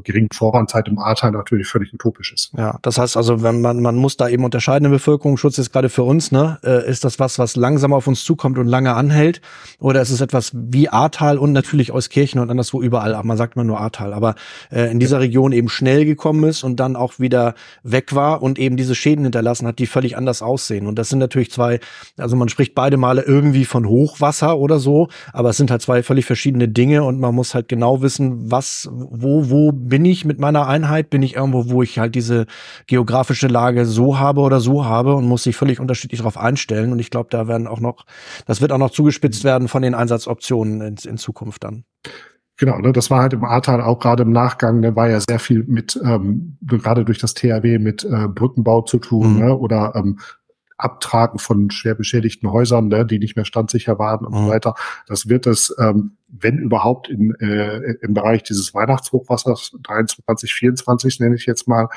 [0.03, 2.51] geringen Vorwarnzeit im Ahrtal natürlich völlig utopisch ist.
[2.57, 5.87] Ja, das heißt also, wenn man, man muss da eben unterscheiden im Bevölkerungsschutz jetzt gerade
[5.87, 9.41] für uns, ne, äh, ist das was, was langsam auf uns zukommt und lange anhält?
[9.79, 13.63] Oder ist es etwas wie Ahrtal und natürlich Euskirchen und anderswo überall, man sagt immer
[13.63, 14.35] nur Ahrtal, aber
[14.71, 18.59] äh, in dieser Region eben schnell gekommen ist und dann auch wieder weg war und
[18.59, 20.85] eben diese Schäden hinterlassen hat, die völlig anders aussehen.
[20.85, 21.79] Und das sind natürlich zwei
[22.24, 26.01] also man spricht beide Male irgendwie von Hochwasser oder so, aber es sind halt zwei
[26.01, 30.39] völlig verschiedene Dinge und man muss halt genau wissen, was, wo, wo bin ich mit
[30.39, 31.09] meiner Einheit?
[31.09, 32.45] Bin ich irgendwo, wo ich halt diese
[32.87, 36.91] geografische Lage so habe oder so habe und muss sich völlig unterschiedlich darauf einstellen.
[36.91, 38.05] Und ich glaube, da werden auch noch,
[38.45, 41.83] das wird auch noch zugespitzt werden von den Einsatzoptionen in, in Zukunft dann.
[42.57, 45.19] Genau, ne, das war halt im Ahrtal auch gerade im Nachgang, da ne, war ja
[45.19, 49.39] sehr viel mit, ähm, gerade durch das THW mit äh, Brückenbau zu tun, mhm.
[49.39, 50.19] ne, oder ähm,
[50.77, 54.45] Abtragen von schwer beschädigten Häusern, ne, die nicht mehr standsicher waren und mhm.
[54.45, 54.75] so weiter.
[55.07, 61.35] Das wird es, ähm, wenn überhaupt, in, äh, im Bereich dieses Weihnachtshochwassers 23, 24 nenne
[61.35, 61.87] ich jetzt mal,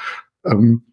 [0.44, 0.84] ähm,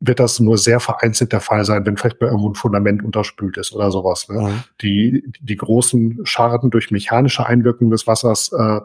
[0.00, 3.56] wird das nur sehr vereinzelt der Fall sein, wenn vielleicht bei irgendwo ein Fundament unterspült
[3.56, 4.28] ist oder sowas.
[4.28, 4.40] Ne?
[4.40, 4.64] Mhm.
[4.82, 8.76] Die, die großen Schaden durch mechanische Einwirkung des Wassers, äh,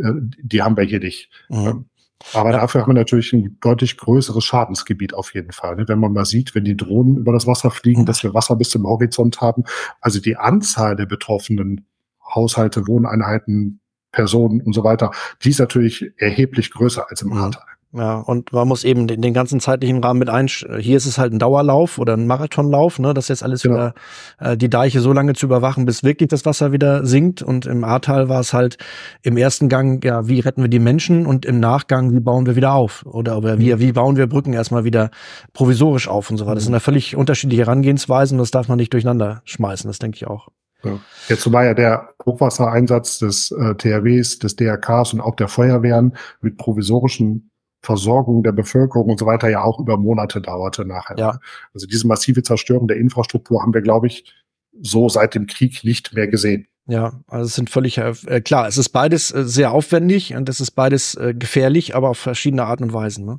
[0.00, 1.30] äh die haben wir hier nicht.
[1.48, 1.86] Mhm.
[2.34, 5.76] Aber dafür haben wir natürlich ein deutlich größeres Schadensgebiet auf jeden Fall.
[5.76, 5.88] Ne?
[5.88, 8.70] Wenn man mal sieht, wenn die Drohnen über das Wasser fliegen, dass wir Wasser bis
[8.70, 9.64] zum Horizont haben.
[10.00, 11.86] Also die Anzahl der betroffenen
[12.34, 13.80] Haushalte, Wohneinheiten,
[14.12, 17.69] Personen und so weiter, die ist natürlich erheblich größer als im Ahrtal.
[17.92, 20.46] Ja, und man muss eben den, den ganzen zeitlichen Rahmen mit ein.
[20.46, 23.14] Hier ist es halt ein Dauerlauf oder ein Marathonlauf, ne?
[23.14, 23.74] Das jetzt alles genau.
[23.74, 23.94] wieder
[24.38, 27.42] äh, die Deiche so lange zu überwachen, bis wirklich das Wasser wieder sinkt.
[27.42, 28.78] Und im Ahrtal war es halt
[29.22, 32.54] im ersten Gang, ja, wie retten wir die Menschen und im Nachgang, wie bauen wir
[32.54, 33.04] wieder auf?
[33.06, 33.80] Oder, oder wie, mhm.
[33.80, 35.10] wie bauen wir Brücken erstmal wieder
[35.52, 36.56] provisorisch auf und so weiter.
[36.56, 36.76] Das sind mhm.
[36.76, 40.46] ja völlig unterschiedliche Herangehensweisen, das darf man nicht durcheinander schmeißen, das denke ich auch.
[40.84, 40.98] Ja.
[41.28, 46.56] Jetzt war ja der Hochwassereinsatz des äh, THWs, des DRKs und auch der Feuerwehren mit
[46.56, 47.49] provisorischen
[47.82, 51.16] Versorgung der Bevölkerung und so weiter ja auch über Monate dauerte nachher.
[51.18, 51.40] Ja.
[51.72, 54.34] Also diese massive Zerstörung der Infrastruktur haben wir, glaube ich,
[54.80, 56.66] so seit dem Krieg nicht mehr gesehen.
[56.90, 60.58] Ja, also es sind völlig äh, klar, es ist beides äh, sehr aufwendig und es
[60.58, 63.24] ist beides äh, gefährlich, aber auf verschiedene Arten und Weisen.
[63.24, 63.38] Ne?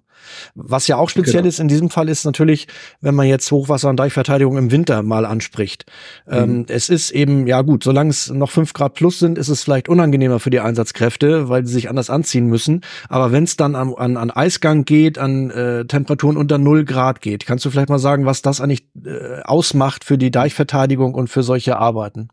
[0.55, 1.49] Was ja auch speziell genau.
[1.49, 2.69] ist in diesem Fall ist natürlich,
[3.01, 5.85] wenn man jetzt Hochwasser- und Deichverteidigung im Winter mal anspricht.
[6.29, 6.65] Ähm, mhm.
[6.69, 9.89] es ist eben, ja gut, solange es noch fünf Grad plus sind, ist es vielleicht
[9.89, 12.79] unangenehmer für die Einsatzkräfte, weil sie sich anders anziehen müssen.
[13.09, 17.19] Aber wenn es dann an, an, an Eisgang geht, an äh, Temperaturen unter null Grad
[17.19, 21.27] geht, kannst du vielleicht mal sagen, was das eigentlich äh, ausmacht für die Deichverteidigung und
[21.27, 22.29] für solche Arbeiten?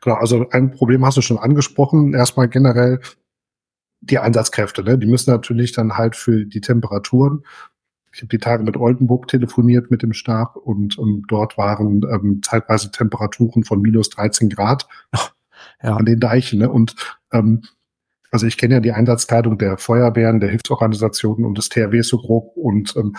[0.00, 2.14] Genau, also ein Problem hast du schon angesprochen.
[2.14, 3.00] Erstmal generell
[4.00, 4.98] die Einsatzkräfte, ne?
[4.98, 7.44] die müssen natürlich dann halt für die Temperaturen
[8.12, 12.40] ich habe die Tage mit Oldenburg telefoniert mit dem Stab und, und dort waren ähm,
[12.42, 14.86] zeitweise Temperaturen von minus 13 Grad
[15.82, 15.96] ja.
[15.96, 16.58] an den Deichen.
[16.58, 16.70] Ne?
[16.70, 16.94] Und
[17.32, 17.62] ähm,
[18.30, 22.54] also ich kenne ja die Einsatzkleidung der Feuerwehren, der Hilfsorganisationen und des THW so grob
[22.56, 23.16] und ähm,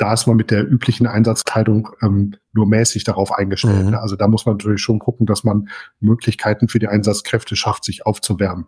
[0.00, 3.84] da ist man mit der üblichen Einsatzkleidung ähm, nur mäßig darauf eingestellt.
[3.84, 3.90] Mhm.
[3.90, 4.00] Ne?
[4.00, 5.68] Also da muss man natürlich schon gucken, dass man
[6.00, 8.66] Möglichkeiten für die Einsatzkräfte schafft, sich aufzuwärmen.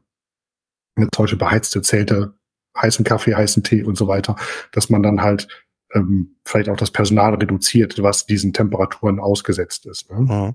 [0.95, 2.35] Eine solche beheizte Zelte
[2.77, 4.37] heißen Kaffee, heißen Tee und so weiter,
[4.73, 5.49] dass man dann halt
[5.95, 10.11] ähm, vielleicht auch das Personal reduziert, was diesen Temperaturen ausgesetzt ist.
[10.11, 10.21] Ne?
[10.21, 10.55] Mhm.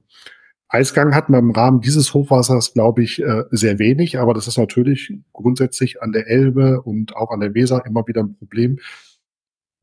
[0.70, 4.58] Eisgang hat man im Rahmen dieses Hochwassers, glaube ich, äh, sehr wenig, aber das ist
[4.58, 8.78] natürlich grundsätzlich an der Elbe und auch an der Weser immer wieder ein Problem.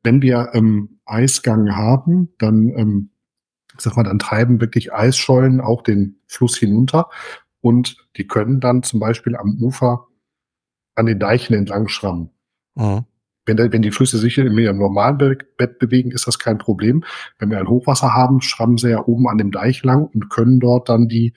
[0.05, 3.11] Wenn wir ähm, Eisgang haben, dann, ähm,
[3.77, 7.11] sag mal, dann treiben wirklich Eisschollen auch den Fluss hinunter
[7.61, 10.07] und die können dann zum Beispiel am Ufer
[10.95, 12.31] an den Deichen entlang schrammen.
[12.75, 13.05] Mhm.
[13.47, 17.05] Wenn, wenn die Flüsse sich in ihrem normalen Bett bewegen, ist das kein Problem.
[17.38, 20.61] Wenn wir ein Hochwasser haben, schrammen sie ja oben an dem Deich lang und können
[20.61, 21.35] dort dann die,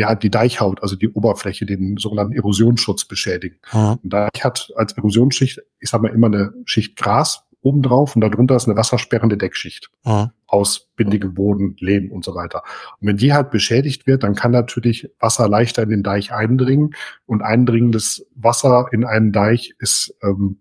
[0.00, 3.58] ja, die Deichhaut, also die Oberfläche, den sogenannten Erosionsschutz beschädigen.
[3.72, 3.98] Mhm.
[4.02, 8.56] Und Deich hat als Erosionsschicht, ich sag mal, immer eine Schicht Gras obendrauf und darunter
[8.56, 10.30] ist eine wassersperrende Deckschicht mhm.
[10.46, 12.62] aus bindigem Boden, Lehm und so weiter.
[13.00, 16.94] Und wenn die halt beschädigt wird, dann kann natürlich Wasser leichter in den Deich eindringen
[17.26, 20.60] und eindringendes Wasser in einen Deich ist ähm,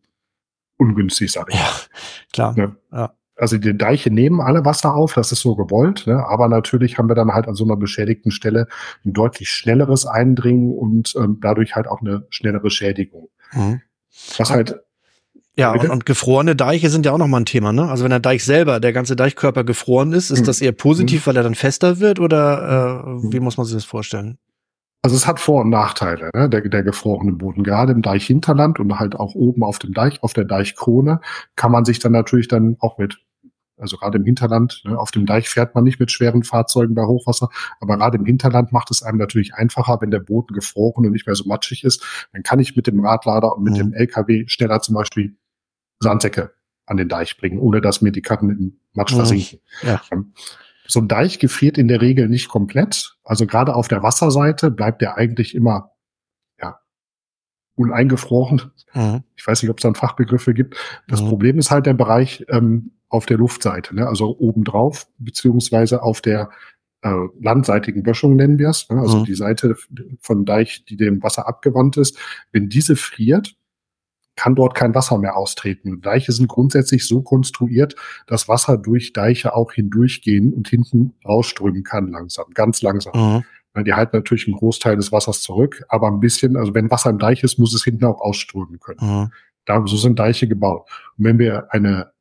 [0.77, 1.59] ungünstig, sage ich.
[1.59, 1.69] Ja,
[2.33, 2.55] klar.
[2.57, 2.75] Ja.
[2.91, 3.13] ja.
[3.35, 6.25] Also die Deiche nehmen alle Wasser auf, das ist so gewollt, ne?
[6.25, 8.67] aber natürlich haben wir dann halt an so einer beschädigten Stelle
[9.05, 13.29] ein deutlich schnelleres Eindringen und ähm, dadurch halt auch eine schnellere Schädigung.
[13.53, 13.81] Mhm.
[14.37, 14.79] Was halt
[15.57, 17.89] ja, und, und, gefrorene Deiche sind ja auch nochmal ein Thema, ne?
[17.89, 20.45] Also wenn der Deich selber, der ganze Deichkörper gefroren ist, ist mhm.
[20.45, 21.29] das eher positiv, mhm.
[21.29, 23.33] weil er dann fester wird oder äh, mhm.
[23.33, 24.37] wie muss man sich das vorstellen?
[25.01, 26.49] Also es hat Vor- und Nachteile, ne?
[26.49, 27.63] der, der gefrorene Boden.
[27.63, 31.21] Gerade im Deichhinterland und halt auch oben auf dem Deich, auf der Deichkrone,
[31.55, 33.17] kann man sich dann natürlich dann auch mit,
[33.77, 34.99] also gerade im Hinterland, ne?
[34.99, 38.71] auf dem Deich fährt man nicht mit schweren Fahrzeugen bei Hochwasser, aber gerade im Hinterland
[38.71, 42.27] macht es einem natürlich einfacher, wenn der Boden gefroren und nicht mehr so matschig ist.
[42.33, 43.77] Dann kann ich mit dem Radlader und mit mhm.
[43.77, 45.37] dem LKW schneller zum Beispiel
[45.99, 46.53] Sandsäcke
[46.85, 49.17] an den Deich bringen, ohne dass mir die Karten im Matsch mhm.
[49.17, 49.59] versinken.
[49.83, 50.01] Ja.
[50.11, 50.33] Ähm,
[50.87, 53.17] so ein Deich gefriert in der Regel nicht komplett.
[53.23, 55.91] Also gerade auf der Wasserseite bleibt der eigentlich immer
[56.59, 56.79] ja,
[57.75, 58.71] uneingefroren.
[58.93, 59.23] Mhm.
[59.35, 60.77] Ich weiß nicht, ob es da einen Fachbegriff für gibt.
[61.07, 61.27] Das mhm.
[61.27, 64.07] Problem ist halt der Bereich ähm, auf der Luftseite, ne?
[64.07, 66.49] also obendrauf, beziehungsweise auf der
[67.01, 68.89] äh, landseitigen Böschung nennen wir es.
[68.89, 68.99] Ne?
[68.99, 69.25] Also mhm.
[69.25, 69.75] die Seite
[70.21, 72.17] von Deich, die dem Wasser abgewandt ist.
[72.53, 73.56] Wenn diese friert,
[74.37, 75.99] kann dort kein Wasser mehr austreten.
[76.01, 77.95] Deiche sind grundsätzlich so konstruiert,
[78.27, 83.43] dass Wasser durch Deiche auch hindurchgehen und hinten rausströmen kann langsam, ganz langsam.
[83.75, 83.83] Mhm.
[83.83, 87.19] Die halten natürlich einen Großteil des Wassers zurück, aber ein bisschen, also wenn Wasser im
[87.19, 88.99] Deich ist, muss es hinten auch ausströmen können.
[89.01, 89.31] Mhm.
[89.65, 90.89] Da, so sind Deiche gebaut.
[91.17, 92.11] Und wenn wir eine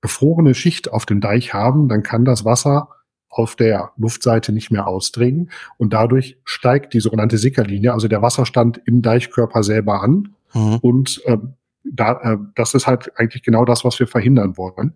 [0.00, 2.88] gefrorene Schicht auf dem Deich haben, dann kann das Wasser
[3.28, 8.80] auf der Luftseite nicht mehr ausdringen und dadurch steigt die sogenannte Sickerlinie, also der Wasserstand
[8.86, 10.78] im Deichkörper selber an Mhm.
[10.80, 11.38] Und äh,
[11.84, 14.94] da, äh, das ist halt eigentlich genau das, was wir verhindern wollen.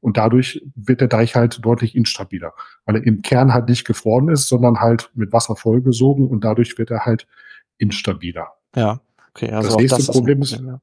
[0.00, 2.52] Und dadurch wird der Deich halt deutlich instabiler,
[2.86, 6.76] weil er im Kern halt nicht gefroren ist, sondern halt mit Wasser vollgesogen und dadurch
[6.78, 7.26] wird er halt
[7.78, 8.48] instabiler.
[8.74, 9.00] Ja,
[9.30, 9.50] okay.
[9.50, 10.80] Also das nächste das Problem ist, ja.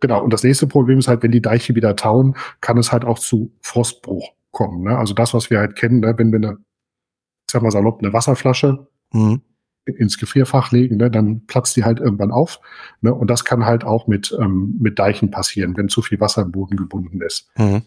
[0.00, 3.04] genau, und das nächste Problem ist halt, wenn die Deiche wieder tauen, kann es halt
[3.04, 4.82] auch zu Frostbruch kommen.
[4.82, 4.98] Ne?
[4.98, 6.14] Also das, was wir halt kennen, ne?
[6.16, 6.58] wenn wir eine,
[7.46, 9.42] ich sag mal salopp, eine Wasserflasche mhm
[9.84, 12.60] ins Gefrierfach legen, ne, dann platzt die halt irgendwann auf.
[13.00, 16.42] Ne, und das kann halt auch mit, ähm, mit Deichen passieren, wenn zu viel Wasser
[16.42, 17.48] im Boden gebunden ist.
[17.56, 17.82] Mhm.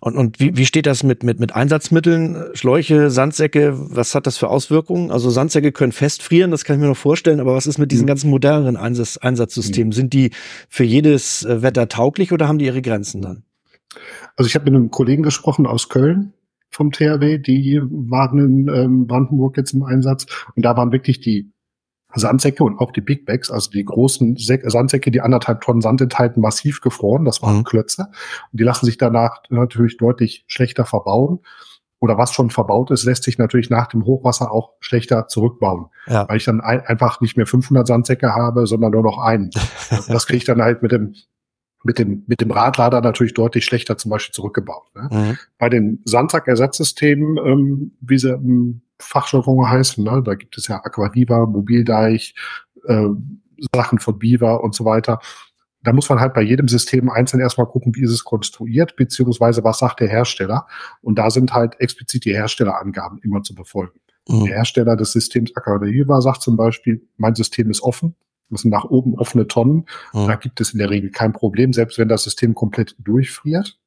[0.00, 3.74] Und, und wie, wie steht das mit, mit, mit Einsatzmitteln, Schläuche, Sandsäcke?
[3.76, 5.10] Was hat das für Auswirkungen?
[5.10, 8.04] Also Sandsäcke können festfrieren, das kann ich mir noch vorstellen, aber was ist mit diesen
[8.04, 8.08] mhm.
[8.08, 9.88] ganzen moderneren Einsatz, Einsatzsystemen?
[9.88, 9.92] Mhm.
[9.92, 10.30] Sind die
[10.68, 13.42] für jedes äh, Wetter tauglich oder haben die ihre Grenzen dann?
[14.36, 16.32] Also ich habe mit einem Kollegen gesprochen aus Köln,
[16.70, 20.26] vom THW, die waren in ähm, Brandenburg jetzt im Einsatz.
[20.54, 21.52] Und da waren wirklich die
[22.14, 26.40] Sandsäcke und auch die Big Bags, also die großen Sandsäcke, die anderthalb Tonnen Sand enthalten,
[26.40, 27.24] massiv gefroren.
[27.24, 27.64] Das waren mhm.
[27.64, 28.08] Klötze.
[28.52, 31.40] Und die lassen sich danach natürlich deutlich schlechter verbauen.
[32.00, 35.86] Oder was schon verbaut ist, lässt sich natürlich nach dem Hochwasser auch schlechter zurückbauen.
[36.06, 36.28] Ja.
[36.28, 39.50] Weil ich dann ein, einfach nicht mehr 500 Sandsäcke habe, sondern nur noch einen.
[40.08, 41.14] das kriege ich dann halt mit dem
[41.84, 44.94] mit dem, mit dem Radlader natürlich deutlich schlechter zum Beispiel zurückgebaut.
[44.94, 45.08] Ne?
[45.10, 45.38] Mhm.
[45.58, 50.22] Bei den Sandsack-Ersatzsystemen, ähm, wie sie im Fachjargon heißen, ne?
[50.24, 52.34] da gibt es ja Aquaviva, Mobildeich,
[52.86, 53.06] äh,
[53.74, 55.20] Sachen von Biva und so weiter.
[55.82, 59.62] Da muss man halt bei jedem System einzeln erstmal gucken, wie ist es konstruiert, beziehungsweise
[59.62, 60.66] was sagt der Hersteller.
[61.00, 64.00] Und da sind halt explizit die Herstellerangaben immer zu befolgen.
[64.28, 64.44] Mhm.
[64.44, 68.16] Der Hersteller des Systems Aquaviva sagt zum Beispiel, mein System ist offen,
[68.50, 69.86] Das sind nach oben offene Tonnen.
[70.12, 70.26] Mhm.
[70.26, 73.78] Da gibt es in der Regel kein Problem, selbst wenn das System komplett durchfriert.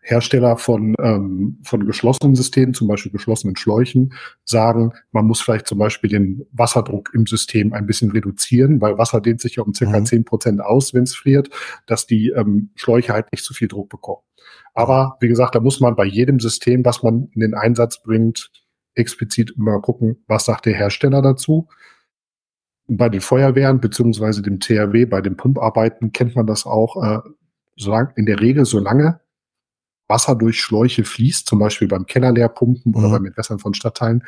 [0.00, 5.78] Hersteller von, ähm, von geschlossenen Systemen, zum Beispiel geschlossenen Schläuchen, sagen, man muss vielleicht zum
[5.78, 10.02] Beispiel den Wasserdruck im System ein bisschen reduzieren, weil Wasser dehnt sich ja um circa
[10.04, 10.24] zehn mhm.
[10.24, 11.50] Prozent aus, wenn es friert,
[11.86, 14.22] dass die ähm, Schläuche halt nicht zu viel Druck bekommen.
[14.74, 18.50] Aber wie gesagt, da muss man bei jedem System, was man in den Einsatz bringt,
[18.94, 21.68] explizit immer gucken, was sagt der Hersteller dazu.
[22.88, 27.02] Bei den Feuerwehren beziehungsweise dem THW, bei den Pumparbeiten kennt man das auch.
[27.02, 27.18] Äh,
[27.76, 29.20] solange, in der Regel, solange
[30.08, 32.98] Wasser durch Schläuche fließt, zum Beispiel beim Kellerleerpumpen mhm.
[32.98, 34.22] oder beim Entwässern von Stadtteilen,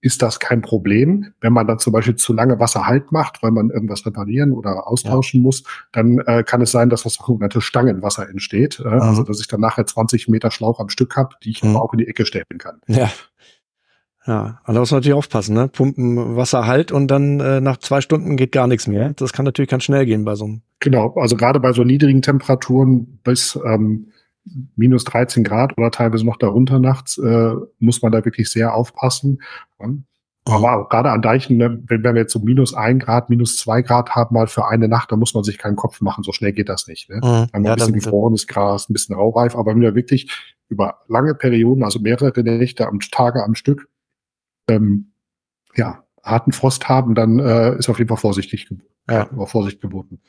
[0.00, 1.32] ist das kein Problem.
[1.40, 4.86] Wenn man dann zum Beispiel zu lange Wasser halt macht, weil man irgendwas reparieren oder
[4.86, 5.42] austauschen ja.
[5.42, 8.78] muss, dann äh, kann es sein, dass das sogenannte Stangenwasser entsteht.
[8.78, 9.00] Äh, mhm.
[9.00, 11.70] Also dass ich dann nachher 20 Meter Schlauch am Stück habe, die ich mhm.
[11.70, 12.80] aber auch in die Ecke stellen kann.
[12.86, 13.10] Ja.
[14.26, 15.68] Ja, aber da muss man natürlich aufpassen, ne?
[15.68, 19.12] Pumpen Wasser halt und dann äh, nach zwei Stunden geht gar nichts mehr.
[19.14, 20.62] Das kann natürlich ganz schnell gehen bei so einem.
[20.80, 24.08] Genau, also gerade bei so niedrigen Temperaturen bis ähm,
[24.74, 29.40] minus 13 Grad oder teilweise noch darunter nachts, äh, muss man da wirklich sehr aufpassen.
[30.48, 33.56] Aber auch gerade an Deichen, ne, wenn, wenn wir jetzt so minus ein Grad, minus
[33.56, 36.22] zwei Grad haben mal für eine Nacht, da muss man sich keinen Kopf machen.
[36.22, 37.10] So schnell geht das nicht.
[37.10, 37.16] Ne?
[37.16, 37.46] Mhm.
[37.52, 40.30] Einmal ja, ein bisschen gefrorenes Gras, ein bisschen raureif, aber wenn wir wirklich
[40.68, 43.88] über lange Perioden, also mehrere Nächte am Tage am Stück,
[44.68, 45.12] ähm,
[45.74, 48.68] ja, harten Frost haben, dann äh, ist auf jeden Fall vorsichtig,
[49.08, 49.28] ja.
[49.46, 50.20] Vorsicht geboten.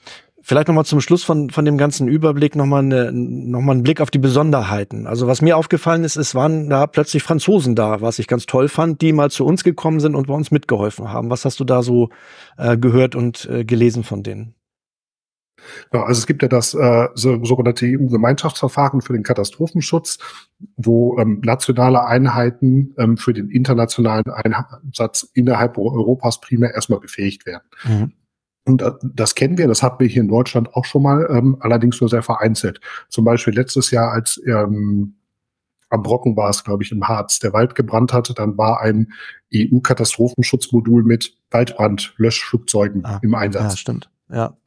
[0.42, 4.00] Vielleicht nochmal zum Schluss von, von dem ganzen Überblick nochmal eine, noch mal einen Blick
[4.00, 5.06] auf die Besonderheiten.
[5.06, 8.70] Also was mir aufgefallen ist, es waren da plötzlich Franzosen da, was ich ganz toll
[8.70, 11.30] fand, die mal zu uns gekommen sind und bei uns mitgeholfen haben.
[11.30, 12.12] Was hast du da so
[12.58, 14.54] äh, gehört und äh, gelesen von denen?
[15.94, 20.20] Ja, also es gibt ja das äh, so, sogenannte EU-Gemeinschaftsverfahren für den Katastrophenschutz,
[20.76, 27.64] wo ähm, nationale Einheiten ähm, für den internationalen Einsatz innerhalb Europas primär erstmal befähigt werden.
[27.84, 28.14] Mhm.
[28.66, 32.02] Und das kennen wir, das hatten wir hier in Deutschland auch schon mal, ähm, allerdings
[32.02, 32.82] nur sehr vereinzelt.
[33.08, 35.16] Zum Beispiel letztes Jahr, als ähm,
[35.90, 39.14] am Brocken war es, glaube ich, im Harz, der Wald gebrannt hatte, dann war ein
[39.56, 43.72] EU-Katastrophenschutzmodul mit Waldbrandlöschflugzeugen ah, im Einsatz.
[43.72, 44.10] Ja, stimmt.
[44.30, 44.58] Ja.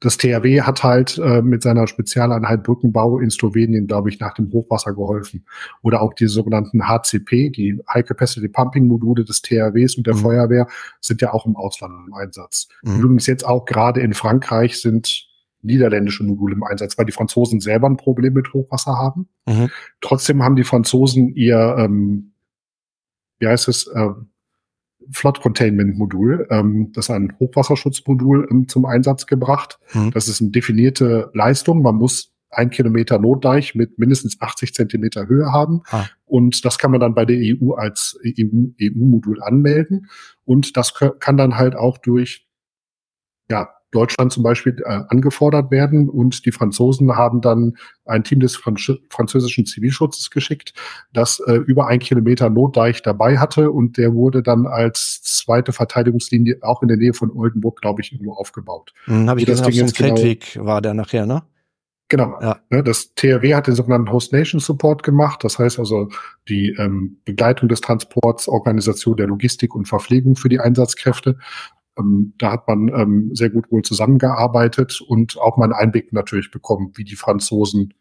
[0.00, 4.52] Das THW hat halt äh, mit seiner Spezialeinheit Brückenbau in Slowenien, glaube ich, nach dem
[4.52, 5.46] Hochwasser geholfen.
[5.82, 10.18] Oder auch die sogenannten HCP, die High Capacity Pumping Module des THWs und der mhm.
[10.18, 10.66] Feuerwehr,
[11.00, 12.68] sind ja auch im Ausland im Einsatz.
[12.82, 13.00] Mhm.
[13.00, 15.28] Übrigens jetzt auch gerade in Frankreich sind
[15.62, 19.28] niederländische Module im Einsatz, weil die Franzosen selber ein Problem mit Hochwasser haben.
[19.46, 19.70] Mhm.
[20.00, 22.32] Trotzdem haben die Franzosen ihr, ähm,
[23.38, 24.08] wie heißt es, äh,
[25.12, 29.78] Flood Containment Modul, ähm, das ist ein Hochwasserschutzmodul ähm, zum Einsatz gebracht.
[29.92, 30.10] Mhm.
[30.12, 31.82] Das ist eine definierte Leistung.
[31.82, 35.82] Man muss ein Kilometer Notdeich mit mindestens 80 Zentimeter Höhe haben.
[35.90, 36.06] Ah.
[36.26, 40.08] Und das kann man dann bei der EU als EU-Modul e anmelden.
[40.44, 42.48] Und das kann dann halt auch durch
[43.50, 46.08] ja, Deutschland zum Beispiel äh, angefordert werden.
[46.08, 50.72] Und die Franzosen haben dann ein Team des Franz französischen Zivilschutzes geschickt,
[51.12, 53.70] das äh, über ein Kilometer Notdeich dabei hatte.
[53.70, 58.12] Und der wurde dann als zweite Verteidigungslinie auch in der Nähe von Oldenburg, glaube ich,
[58.12, 58.92] irgendwo aufgebaut.
[59.04, 61.42] Hm, Habe ich gesehen, auf so einem genau Feldweg genau, war der nachher, ne?
[62.10, 62.36] Genau.
[62.42, 62.58] Ja.
[62.70, 65.44] Ne, das THW hat den sogenannten Host Nation Support gemacht.
[65.44, 66.08] Das heißt also
[66.48, 71.38] die ähm, Begleitung des Transports, Organisation der Logistik und Verpflegung für die Einsatzkräfte.
[72.00, 76.50] Ähm, da hat man ähm, sehr gut wohl zusammengearbeitet und auch mal einen Einblick natürlich
[76.50, 77.94] bekommen, wie die Franzosen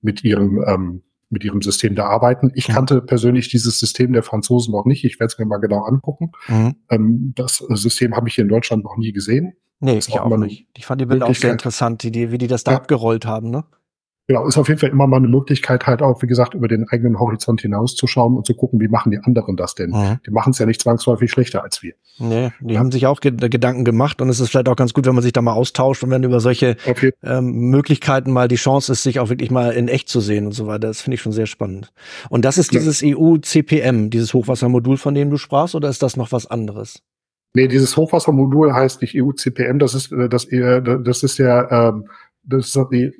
[0.00, 2.52] mit ihrem ähm, mit ihrem System da arbeiten.
[2.54, 5.04] Ich kannte persönlich dieses System der Franzosen noch nicht.
[5.04, 6.30] Ich werde es mir mal genau angucken.
[6.48, 6.76] Mhm.
[6.88, 9.54] Ähm, das System habe ich hier in Deutschland noch nie gesehen.
[9.80, 10.68] Nee, ich auch, nicht.
[10.76, 12.76] Ich fand die Bilder auch sehr interessant, die, wie die das da ja.
[12.78, 13.64] abgerollt haben, ne?
[14.28, 16.88] Genau, ist auf jeden Fall immer mal eine Möglichkeit, halt auch, wie gesagt, über den
[16.88, 19.90] eigenen Horizont hinauszuschauen und zu gucken, wie machen die anderen das denn?
[19.90, 20.18] Mhm.
[20.26, 21.94] Die machen es ja nicht zwangsläufig schlechter als wir.
[22.18, 22.80] Nee, die ja.
[22.80, 25.32] haben sich auch Gedanken gemacht und es ist vielleicht auch ganz gut, wenn man sich
[25.32, 27.12] da mal austauscht und wenn über solche okay.
[27.22, 30.52] ähm, Möglichkeiten mal die Chance ist, sich auch wirklich mal in echt zu sehen und
[30.52, 30.88] so weiter.
[30.88, 31.92] Das finde ich schon sehr spannend.
[32.28, 33.16] Und das ist dieses ja.
[33.16, 37.00] EU-CPM, dieses Hochwassermodul, von dem du sprachst, oder ist das noch was anderes?
[37.54, 42.08] Nee, dieses Hochwassermodul heißt nicht EU-CPM, das ist, äh, das, äh, das ist ja, ähm,
[42.48, 43.12] das ist die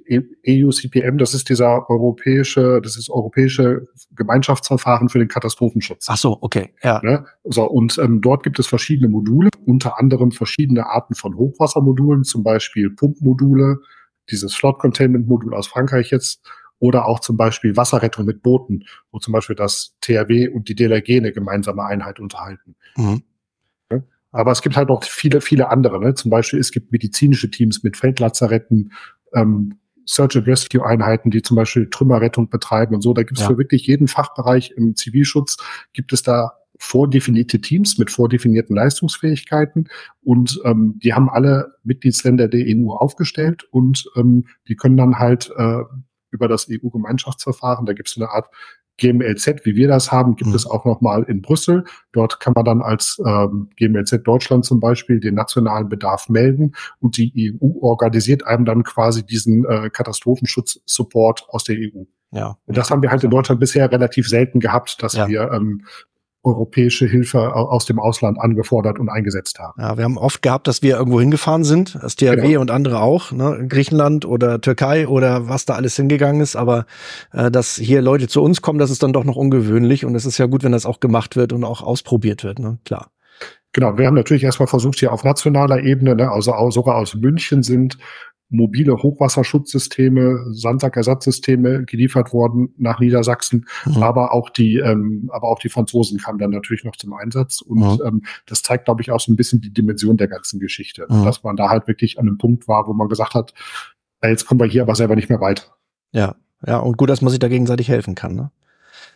[0.48, 6.06] EU-CPM, das ist dieser europäische, das ist europäische Gemeinschaftsverfahren für den Katastrophenschutz.
[6.08, 7.00] Ach so, okay, ja.
[7.02, 7.26] Ne?
[7.44, 12.44] So, und ähm, dort gibt es verschiedene Module, unter anderem verschiedene Arten von Hochwassermodulen, zum
[12.44, 13.78] Beispiel Pumpmodule,
[14.30, 16.40] dieses Flood Containment Modul aus Frankreich jetzt,
[16.78, 21.16] oder auch zum Beispiel Wasserrettung mit Booten, wo zum Beispiel das THW und die DLRG
[21.16, 22.76] eine gemeinsame Einheit unterhalten.
[22.96, 23.22] Mhm.
[24.36, 25.98] Aber es gibt halt noch viele, viele andere.
[25.98, 26.12] Ne?
[26.12, 28.92] Zum Beispiel, es gibt medizinische Teams mit Feldlazaretten,
[29.36, 33.12] ähm, Search and Rescue Einheiten, die zum Beispiel Trümmerrettung betreiben und so.
[33.12, 33.48] Da gibt es ja.
[33.48, 35.56] für wirklich jeden Fachbereich im Zivilschutz
[35.92, 39.88] gibt es da vordefinierte Teams mit vordefinierten Leistungsfähigkeiten
[40.22, 45.50] und ähm, die haben alle Mitgliedsländer der EU aufgestellt und ähm, die können dann halt
[45.56, 45.78] äh,
[46.30, 48.48] über das EU-Gemeinschaftsverfahren, da gibt es eine Art
[48.98, 50.56] GMLZ, wie wir das haben, gibt mhm.
[50.56, 51.84] es auch nochmal in Brüssel.
[52.12, 57.16] Dort kann man dann als ähm, GMLZ Deutschland zum Beispiel den nationalen Bedarf melden und
[57.16, 62.04] die EU organisiert einem dann quasi diesen äh, Katastrophenschutz-Support aus der EU.
[62.32, 62.58] Ja.
[62.66, 65.28] Und das haben wir halt in Deutschland bisher relativ selten gehabt, dass ja.
[65.28, 65.82] wir ähm,
[66.46, 69.80] europäische Hilfe aus dem Ausland angefordert und eingesetzt haben.
[69.80, 72.60] Ja, wir haben oft gehabt, dass wir irgendwo hingefahren sind, das DRW genau.
[72.60, 73.66] und andere auch, ne?
[73.68, 76.86] Griechenland oder Türkei oder was da alles hingegangen ist, aber
[77.32, 80.24] äh, dass hier Leute zu uns kommen, das ist dann doch noch ungewöhnlich und es
[80.24, 82.78] ist ja gut, wenn das auch gemacht wird und auch ausprobiert wird, ne?
[82.84, 83.10] klar.
[83.72, 87.14] Genau, wir haben natürlich erstmal versucht, hier auf nationaler Ebene, ne, also auch sogar aus
[87.14, 87.98] München sind
[88.48, 94.02] mobile Hochwasserschutzsysteme, Sandsackersatzsysteme geliefert worden nach Niedersachsen, mhm.
[94.02, 97.80] aber auch die, ähm, aber auch die Franzosen kamen dann natürlich noch zum Einsatz und
[97.80, 98.00] mhm.
[98.04, 101.24] ähm, das zeigt, glaube ich, auch so ein bisschen die Dimension der ganzen Geschichte, mhm.
[101.24, 103.52] dass man da halt wirklich an einem Punkt war, wo man gesagt hat,
[104.22, 105.64] jetzt kommen wir hier aber selber nicht mehr weiter.
[106.12, 108.34] Ja, ja und gut, dass man sich da gegenseitig helfen kann.
[108.34, 108.50] Ne?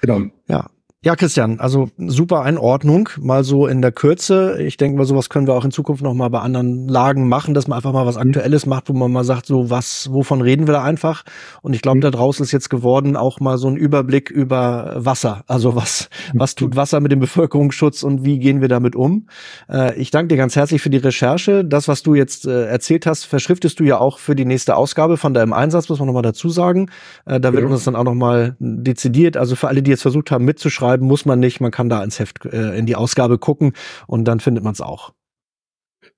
[0.01, 0.23] Genau.
[0.49, 0.71] Ja,
[1.03, 4.61] ja, Christian, also super Einordnung, mal so in der Kürze.
[4.61, 7.55] Ich denke mal, sowas können wir auch in Zukunft noch mal bei anderen Lagen machen,
[7.55, 8.21] dass man einfach mal was mhm.
[8.21, 11.23] Aktuelles macht, wo man mal sagt, so was, wovon reden wir da einfach?
[11.63, 12.01] Und ich glaube, mhm.
[12.03, 15.43] da draußen ist jetzt geworden auch mal so ein Überblick über Wasser.
[15.47, 19.27] Also was, was tut Wasser mit dem Bevölkerungsschutz und wie gehen wir damit um?
[19.71, 21.65] Äh, ich danke dir ganz herzlich für die Recherche.
[21.65, 25.17] Das, was du jetzt äh, erzählt hast, verschriftest du ja auch für die nächste Ausgabe
[25.17, 26.91] von deinem Einsatz, muss man noch mal dazu sagen.
[27.25, 27.71] Äh, da wird ja.
[27.71, 31.07] uns dann auch noch mal dezidiert, also für alle, die jetzt versucht haben mitzuschreiben, schreiben
[31.07, 31.61] muss man nicht.
[31.61, 33.73] Man kann da ins Heft, äh, in die Ausgabe gucken
[34.07, 35.13] und dann findet man es auch.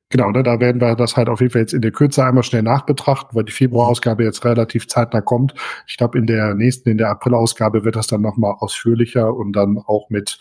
[0.09, 2.43] Genau, ne, da werden wir das halt auf jeden Fall jetzt in der Kürze einmal
[2.43, 5.55] schnell nachbetrachten, weil die Februarausgabe jetzt relativ zeitnah kommt.
[5.87, 9.79] Ich glaube, in der nächsten, in der Aprilausgabe wird das dann nochmal ausführlicher und dann
[9.79, 10.39] auch mit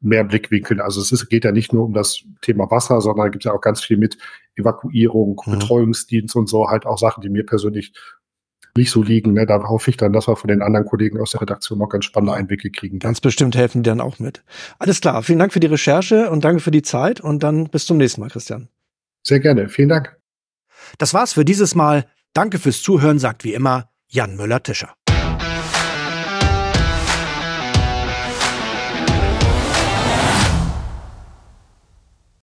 [0.00, 0.80] mehr Blickwinkeln.
[0.80, 3.60] Also es ist, geht ja nicht nur um das Thema Wasser, sondern gibt ja auch
[3.60, 4.18] ganz viel mit
[4.56, 5.52] Evakuierung, mhm.
[5.52, 7.92] Betreuungsdienst und so, halt auch Sachen, die mir persönlich
[8.76, 9.32] nicht so liegen.
[9.32, 9.46] Ne?
[9.46, 12.04] Da hoffe ich dann, dass wir von den anderen Kollegen aus der Redaktion noch ganz
[12.04, 12.98] spannende Einblicke kriegen.
[12.98, 14.42] Ganz bestimmt helfen die dann auch mit.
[14.78, 17.86] Alles klar, vielen Dank für die Recherche und danke für die Zeit und dann bis
[17.86, 18.68] zum nächsten Mal, Christian.
[19.22, 20.16] Sehr gerne, vielen Dank.
[20.98, 22.06] Das war's für dieses Mal.
[22.32, 24.94] Danke fürs Zuhören, sagt wie immer Jan Müller-Tischer.